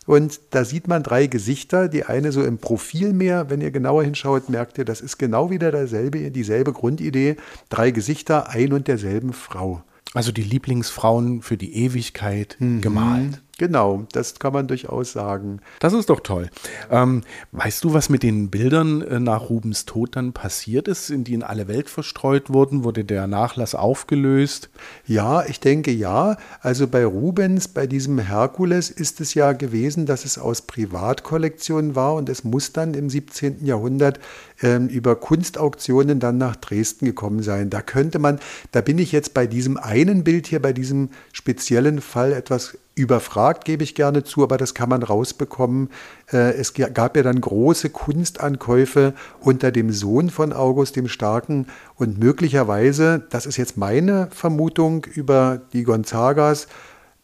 Und 0.06 0.40
da 0.50 0.64
sieht 0.64 0.86
man 0.86 1.02
drei 1.02 1.26
Gesichter. 1.26 1.88
Die 1.88 2.04
eine 2.04 2.30
so 2.30 2.42
im 2.44 2.58
Profil 2.58 3.12
mehr. 3.12 3.50
Wenn 3.50 3.60
ihr 3.60 3.72
genauer 3.72 4.04
hinschaut, 4.04 4.48
merkt 4.48 4.78
ihr, 4.78 4.84
das 4.84 5.00
ist 5.00 5.18
genau 5.18 5.50
wieder 5.50 5.72
derselbe, 5.72 6.30
dieselbe 6.30 6.72
Grundidee. 6.72 7.36
Drei 7.68 7.90
Gesichter, 7.90 8.48
ein 8.48 8.72
und 8.72 8.86
derselben 8.86 9.32
Frau. 9.32 9.82
Also 10.14 10.32
die 10.32 10.42
Lieblingsfrauen 10.42 11.42
für 11.42 11.56
die 11.56 11.74
Ewigkeit 11.76 12.56
mhm. 12.60 12.80
gemalt. 12.80 13.42
Genau, 13.60 14.06
das 14.12 14.38
kann 14.38 14.54
man 14.54 14.68
durchaus 14.68 15.12
sagen. 15.12 15.60
Das 15.80 15.92
ist 15.92 16.08
doch 16.08 16.20
toll. 16.20 16.48
Ähm, 16.90 17.20
weißt 17.52 17.84
du, 17.84 17.92
was 17.92 18.08
mit 18.08 18.22
den 18.22 18.48
Bildern 18.48 19.02
äh, 19.02 19.20
nach 19.20 19.50
Rubens 19.50 19.84
Tod 19.84 20.16
dann 20.16 20.32
passiert 20.32 20.88
ist? 20.88 21.08
Sind 21.08 21.28
die 21.28 21.34
in 21.34 21.42
alle 21.42 21.68
Welt 21.68 21.90
verstreut 21.90 22.48
worden? 22.48 22.84
Wurde 22.84 23.04
der 23.04 23.26
Nachlass 23.26 23.74
aufgelöst? 23.74 24.70
Ja, 25.04 25.44
ich 25.44 25.60
denke 25.60 25.90
ja. 25.90 26.38
Also 26.62 26.88
bei 26.88 27.04
Rubens, 27.04 27.68
bei 27.68 27.86
diesem 27.86 28.18
Herkules 28.18 28.88
ist 28.88 29.20
es 29.20 29.34
ja 29.34 29.52
gewesen, 29.52 30.06
dass 30.06 30.24
es 30.24 30.38
aus 30.38 30.62
Privatkollektionen 30.62 31.94
war 31.94 32.14
und 32.14 32.30
es 32.30 32.44
muss 32.44 32.72
dann 32.72 32.94
im 32.94 33.10
17. 33.10 33.66
Jahrhundert 33.66 34.20
ähm, 34.62 34.88
über 34.88 35.16
Kunstauktionen 35.16 36.20
dann 36.20 36.38
nach 36.38 36.56
Dresden 36.56 37.06
gekommen 37.06 37.42
sein. 37.42 37.70
Da 37.70 37.82
könnte 37.82 38.18
man, 38.18 38.38
da 38.72 38.80
bin 38.80 38.98
ich 38.98 39.12
jetzt 39.12 39.34
bei 39.34 39.46
diesem 39.46 39.76
einen 39.76 40.24
Bild 40.24 40.46
hier, 40.46 40.60
bei 40.60 40.72
diesem 40.72 41.10
speziellen 41.32 42.00
Fall 42.00 42.32
etwas 42.32 42.76
überfragt, 42.94 43.64
gebe 43.64 43.82
ich 43.82 43.94
gerne 43.94 44.24
zu, 44.24 44.42
aber 44.42 44.58
das 44.58 44.74
kann 44.74 44.88
man 44.88 45.02
rausbekommen. 45.02 45.90
Äh, 46.32 46.54
es 46.54 46.74
gab 46.74 47.16
ja 47.16 47.22
dann 47.22 47.40
große 47.40 47.90
Kunstankäufe 47.90 49.14
unter 49.40 49.72
dem 49.72 49.90
Sohn 49.92 50.30
von 50.30 50.52
August 50.52 50.96
dem 50.96 51.08
Starken 51.08 51.66
und 51.96 52.18
möglicherweise, 52.18 53.24
das 53.30 53.46
ist 53.46 53.56
jetzt 53.56 53.76
meine 53.76 54.28
Vermutung 54.32 55.06
über 55.14 55.60
die 55.72 55.84
Gonzagas, 55.84 56.66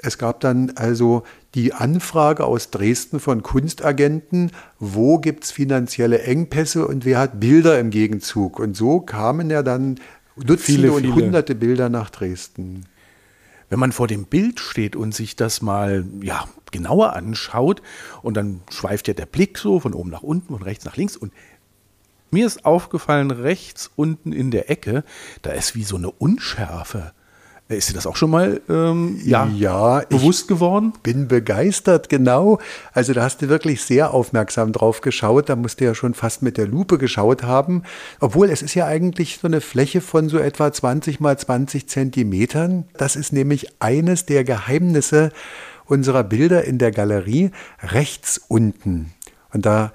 es 0.06 0.18
gab 0.18 0.40
dann 0.40 0.72
also 0.76 1.24
die 1.54 1.72
Anfrage 1.72 2.44
aus 2.44 2.70
Dresden 2.70 3.18
von 3.20 3.42
Kunstagenten, 3.42 4.52
wo 4.78 5.18
gibt 5.18 5.44
es 5.44 5.50
finanzielle 5.50 6.22
Engpässe 6.22 6.86
und 6.86 7.04
wer 7.04 7.18
hat 7.18 7.40
Bilder 7.40 7.78
im 7.80 7.90
Gegenzug. 7.90 8.58
Und 8.58 8.76
so 8.76 9.00
kamen 9.00 9.50
ja 9.50 9.62
dann 9.62 9.98
Dutzende 10.36 10.58
viele, 10.58 10.92
und 10.92 11.02
viele. 11.02 11.14
hunderte 11.14 11.54
Bilder 11.54 11.88
nach 11.88 12.10
Dresden 12.10 12.86
wenn 13.68 13.80
man 13.80 13.90
vor 13.90 14.06
dem 14.06 14.26
Bild 14.26 14.60
steht 14.60 14.94
und 14.94 15.12
sich 15.12 15.34
das 15.34 15.60
mal 15.60 16.04
ja, 16.22 16.44
genauer 16.70 17.14
anschaut 17.14 17.82
und 18.22 18.36
dann 18.36 18.60
schweift 18.70 19.08
ja 19.08 19.14
der 19.14 19.26
Blick 19.26 19.58
so 19.58 19.80
von 19.80 19.92
oben 19.92 20.10
nach 20.10 20.22
unten, 20.22 20.54
von 20.54 20.62
rechts 20.62 20.84
nach 20.84 20.96
links 20.96 21.16
und 21.16 21.32
mir 22.30 22.46
ist 22.46 22.64
aufgefallen, 22.64 23.30
rechts 23.30 23.90
unten 23.96 24.32
in 24.32 24.50
der 24.50 24.70
Ecke, 24.70 25.04
da 25.42 25.50
ist 25.50 25.74
wie 25.74 25.84
so 25.84 25.96
eine 25.96 26.10
Unschärfe. 26.10 27.12
Ist 27.68 27.90
dir 27.90 27.94
das 27.94 28.06
auch 28.06 28.14
schon 28.14 28.30
mal 28.30 28.60
ähm, 28.68 29.20
ja, 29.24 29.48
ja, 29.56 30.00
bewusst 30.08 30.46
geworden? 30.46 30.92
Bin 31.02 31.26
begeistert, 31.26 32.08
genau. 32.08 32.60
Also 32.92 33.12
da 33.12 33.22
hast 33.22 33.42
du 33.42 33.48
wirklich 33.48 33.82
sehr 33.82 34.14
aufmerksam 34.14 34.72
drauf 34.72 35.00
geschaut. 35.00 35.48
Da 35.48 35.56
musst 35.56 35.80
du 35.80 35.84
ja 35.84 35.96
schon 35.96 36.14
fast 36.14 36.42
mit 36.42 36.58
der 36.58 36.68
Lupe 36.68 36.96
geschaut 36.96 37.42
haben. 37.42 37.82
Obwohl 38.20 38.50
es 38.50 38.62
ist 38.62 38.74
ja 38.74 38.86
eigentlich 38.86 39.38
so 39.42 39.48
eine 39.48 39.60
Fläche 39.60 40.00
von 40.00 40.28
so 40.28 40.38
etwa 40.38 40.72
20 40.72 41.18
mal 41.18 41.36
20 41.36 41.88
Zentimetern. 41.88 42.84
Das 42.98 43.16
ist 43.16 43.32
nämlich 43.32 43.66
eines 43.80 44.26
der 44.26 44.44
Geheimnisse 44.44 45.32
unserer 45.86 46.22
Bilder 46.22 46.64
in 46.64 46.78
der 46.78 46.92
Galerie 46.92 47.50
rechts 47.82 48.40
unten. 48.46 49.12
Und 49.52 49.66
da 49.66 49.92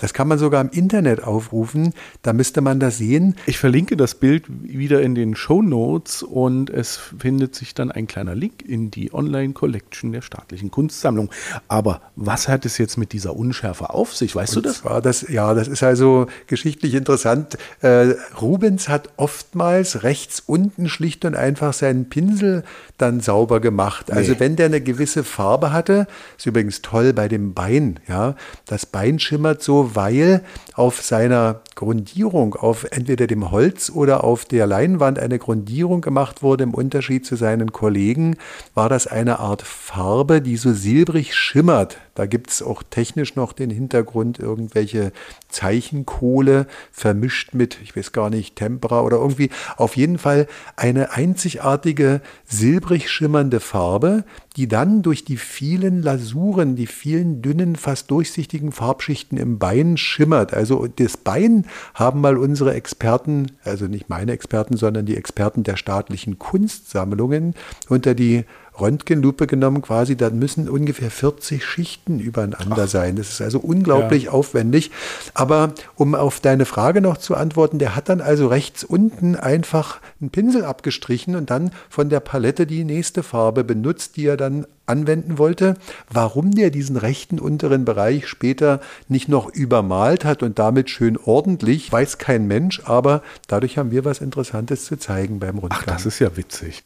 das 0.00 0.14
kann 0.14 0.28
man 0.28 0.38
sogar 0.38 0.60
im 0.60 0.70
Internet 0.70 1.22
aufrufen. 1.22 1.92
Da 2.22 2.32
müsste 2.32 2.60
man 2.60 2.80
das 2.80 2.98
sehen. 2.98 3.36
Ich 3.46 3.58
verlinke 3.58 3.96
das 3.96 4.14
Bild 4.14 4.44
wieder 4.48 5.02
in 5.02 5.14
den 5.14 5.36
Show 5.36 5.62
Notes 5.62 6.22
und 6.22 6.70
es 6.70 6.96
findet 6.96 7.54
sich 7.54 7.74
dann 7.74 7.90
ein 7.90 8.06
kleiner 8.06 8.34
Link 8.34 8.62
in 8.62 8.90
die 8.90 9.12
Online-Collection 9.12 10.12
der 10.12 10.22
staatlichen 10.22 10.70
Kunstsammlung. 10.70 11.30
Aber 11.68 12.00
was 12.16 12.48
hat 12.48 12.64
es 12.64 12.78
jetzt 12.78 12.96
mit 12.96 13.12
dieser 13.12 13.36
Unschärfe 13.36 13.90
auf 13.90 14.14
sich? 14.14 14.34
Weißt 14.34 14.56
und 14.56 14.64
du 14.64 14.68
das? 14.70 14.82
Das? 15.02 15.26
Ja, 15.28 15.54
das 15.54 15.68
ist 15.68 15.82
also 15.82 16.26
geschichtlich 16.46 16.94
interessant. 16.94 17.58
Äh, 17.80 18.14
Rubens 18.40 18.88
hat 18.88 19.10
oftmals 19.16 20.02
rechts 20.02 20.42
unten 20.46 20.88
schlicht 20.88 21.24
und 21.24 21.34
einfach 21.34 21.74
seinen 21.74 22.08
Pinsel 22.08 22.64
dann 22.96 23.20
sauber 23.20 23.60
gemacht. 23.60 24.10
Also 24.10 24.32
nee. 24.32 24.40
wenn 24.40 24.56
der 24.56 24.66
eine 24.66 24.80
gewisse 24.80 25.24
Farbe 25.24 25.72
hatte, 25.72 26.06
ist 26.38 26.46
übrigens 26.46 26.80
toll 26.80 27.12
bei 27.12 27.28
dem 27.28 27.52
Bein, 27.54 28.00
ja, 28.08 28.36
das 28.66 28.86
Bein 28.86 29.18
schimmert 29.18 29.62
so 29.62 29.73
weil 29.82 30.42
auf 30.74 31.02
seiner 31.02 31.60
Grundierung, 31.74 32.54
auf 32.54 32.84
entweder 32.90 33.26
dem 33.26 33.50
Holz 33.50 33.90
oder 33.90 34.24
auf 34.24 34.44
der 34.44 34.66
Leinwand 34.66 35.18
eine 35.18 35.38
Grundierung 35.38 36.00
gemacht 36.00 36.42
wurde. 36.42 36.64
Im 36.64 36.74
Unterschied 36.74 37.26
zu 37.26 37.36
seinen 37.36 37.72
Kollegen 37.72 38.36
war 38.74 38.88
das 38.88 39.06
eine 39.06 39.38
Art 39.38 39.62
Farbe, 39.62 40.40
die 40.40 40.56
so 40.56 40.72
silbrig 40.72 41.34
schimmert. 41.34 41.98
Da 42.14 42.26
gibt 42.26 42.50
es 42.50 42.62
auch 42.62 42.82
technisch 42.88 43.34
noch 43.34 43.52
den 43.52 43.70
Hintergrund, 43.70 44.38
irgendwelche 44.38 45.12
Zeichenkohle 45.48 46.66
vermischt 46.92 47.54
mit, 47.54 47.78
ich 47.82 47.96
weiß 47.96 48.12
gar 48.12 48.30
nicht, 48.30 48.56
Tempera 48.56 49.02
oder 49.02 49.16
irgendwie. 49.16 49.50
Auf 49.76 49.96
jeden 49.96 50.18
Fall 50.18 50.46
eine 50.76 51.12
einzigartige 51.12 52.20
silbrig 52.46 53.10
schimmernde 53.10 53.60
Farbe, 53.60 54.24
die 54.56 54.68
dann 54.68 55.02
durch 55.02 55.24
die 55.24 55.36
vielen 55.36 56.02
Lasuren, 56.02 56.76
die 56.76 56.86
vielen 56.86 57.42
dünnen, 57.42 57.74
fast 57.74 58.10
durchsichtigen 58.10 58.70
Farbschichten 58.70 59.36
im 59.36 59.58
Bein 59.58 59.96
schimmert. 59.96 60.54
Also 60.54 60.86
das 60.86 61.16
Bein 61.16 61.66
haben 61.94 62.20
mal 62.20 62.36
unsere 62.36 62.72
Experten, 62.74 63.52
also 63.64 63.86
nicht 63.86 64.08
meine 64.08 64.32
Experten, 64.32 64.76
sondern 64.76 65.06
die 65.06 65.16
Experten 65.16 65.64
der 65.64 65.76
staatlichen 65.76 66.38
Kunstsammlungen 66.38 67.54
unter 67.88 68.14
die 68.14 68.44
Röntgenlupe 68.80 69.46
genommen 69.46 69.82
quasi, 69.82 70.16
dann 70.16 70.38
müssen 70.38 70.68
ungefähr 70.68 71.10
40 71.10 71.64
Schichten 71.64 72.18
übereinander 72.18 72.84
Ach. 72.84 72.88
sein. 72.88 73.16
Das 73.16 73.30
ist 73.30 73.40
also 73.40 73.58
unglaublich 73.58 74.24
ja. 74.24 74.30
aufwendig. 74.32 74.90
Aber 75.32 75.72
um 75.94 76.14
auf 76.14 76.40
deine 76.40 76.64
Frage 76.64 77.00
noch 77.00 77.16
zu 77.16 77.34
antworten, 77.34 77.78
der 77.78 77.94
hat 77.94 78.08
dann 78.08 78.20
also 78.20 78.48
rechts 78.48 78.84
unten 78.84 79.36
einfach 79.36 80.00
einen 80.20 80.30
Pinsel 80.30 80.64
abgestrichen 80.64 81.36
und 81.36 81.50
dann 81.50 81.70
von 81.88 82.08
der 82.08 82.20
Palette 82.20 82.66
die 82.66 82.84
nächste 82.84 83.22
Farbe 83.22 83.64
benutzt, 83.64 84.16
die 84.16 84.26
er 84.26 84.36
dann 84.36 84.66
anwenden 84.86 85.38
wollte. 85.38 85.74
Warum 86.10 86.50
der 86.50 86.70
diesen 86.70 86.96
rechten 86.96 87.38
unteren 87.38 87.84
Bereich 87.84 88.28
später 88.28 88.80
nicht 89.08 89.28
noch 89.28 89.48
übermalt 89.48 90.24
hat 90.24 90.42
und 90.42 90.58
damit 90.58 90.90
schön 90.90 91.16
ordentlich, 91.16 91.90
weiß 91.90 92.18
kein 92.18 92.46
Mensch, 92.46 92.82
aber 92.84 93.22
dadurch 93.46 93.78
haben 93.78 93.90
wir 93.90 94.04
was 94.04 94.20
Interessantes 94.20 94.84
zu 94.84 94.98
zeigen 94.98 95.38
beim 95.38 95.58
Rundgang. 95.58 95.80
Ach, 95.82 95.86
das 95.86 96.06
ist 96.06 96.18
ja 96.18 96.36
witzig. 96.36 96.84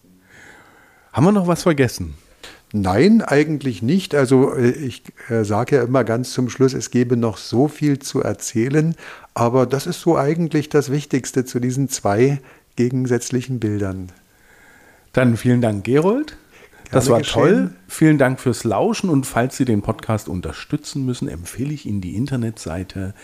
Haben 1.13 1.27
wir 1.27 1.33
noch 1.33 1.47
was 1.47 1.63
vergessen? 1.63 2.15
Nein, 2.73 3.23
eigentlich 3.23 3.83
nicht. 3.83 4.15
Also 4.15 4.55
äh, 4.55 4.71
ich 4.71 5.03
äh, 5.31 5.45
sage 5.45 5.77
ja 5.77 5.83
immer 5.83 6.05
ganz 6.05 6.33
zum 6.33 6.51
Schluss, 6.51 6.75
es 6.75 6.91
gäbe 6.91 7.17
noch 7.17 7.39
so 7.39 7.69
viel 7.69 7.99
zu 7.99 8.23
erzählen, 8.23 8.95
aber 9.35 9.67
das 9.67 9.87
ist 9.87 10.01
so 10.01 10.19
eigentlich 10.19 10.69
das 10.69 10.91
Wichtigste 10.91 11.45
zu 11.45 11.61
diesen 11.61 11.89
zwei 11.89 12.41
gegensätzlichen 12.77 13.59
Bildern. 13.59 14.13
Dann 15.13 15.37
vielen 15.37 15.63
Dank, 15.63 15.85
Gerold. 15.85 16.37
Gerne 16.85 16.91
das 16.91 17.09
war 17.09 17.19
geschehen. 17.19 17.33
toll. 17.33 17.71
Vielen 17.89 18.19
Dank 18.19 18.39
fürs 18.39 18.65
Lauschen 18.65 19.09
und 19.09 19.27
falls 19.27 19.57
Sie 19.57 19.65
den 19.65 19.83
Podcast 19.83 20.29
unterstützen 20.29 21.05
müssen, 21.05 21.29
empfehle 21.29 21.73
ich 21.73 21.87
Ihnen 21.87 22.01
die 22.01 22.17
Internetseite 22.17 23.15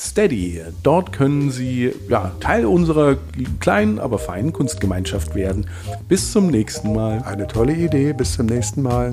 Steady. 0.00 0.62
Dort 0.82 1.12
können 1.12 1.50
Sie 1.50 1.92
ja, 2.08 2.32
Teil 2.40 2.64
unserer 2.64 3.18
kleinen, 3.60 3.98
aber 3.98 4.18
feinen 4.18 4.50
Kunstgemeinschaft 4.50 5.34
werden. 5.34 5.66
Bis 6.08 6.32
zum 6.32 6.46
nächsten 6.46 6.94
Mal. 6.94 7.22
Eine 7.22 7.46
tolle 7.46 7.74
Idee. 7.74 8.14
Bis 8.14 8.32
zum 8.32 8.46
nächsten 8.46 8.80
Mal. 8.80 9.12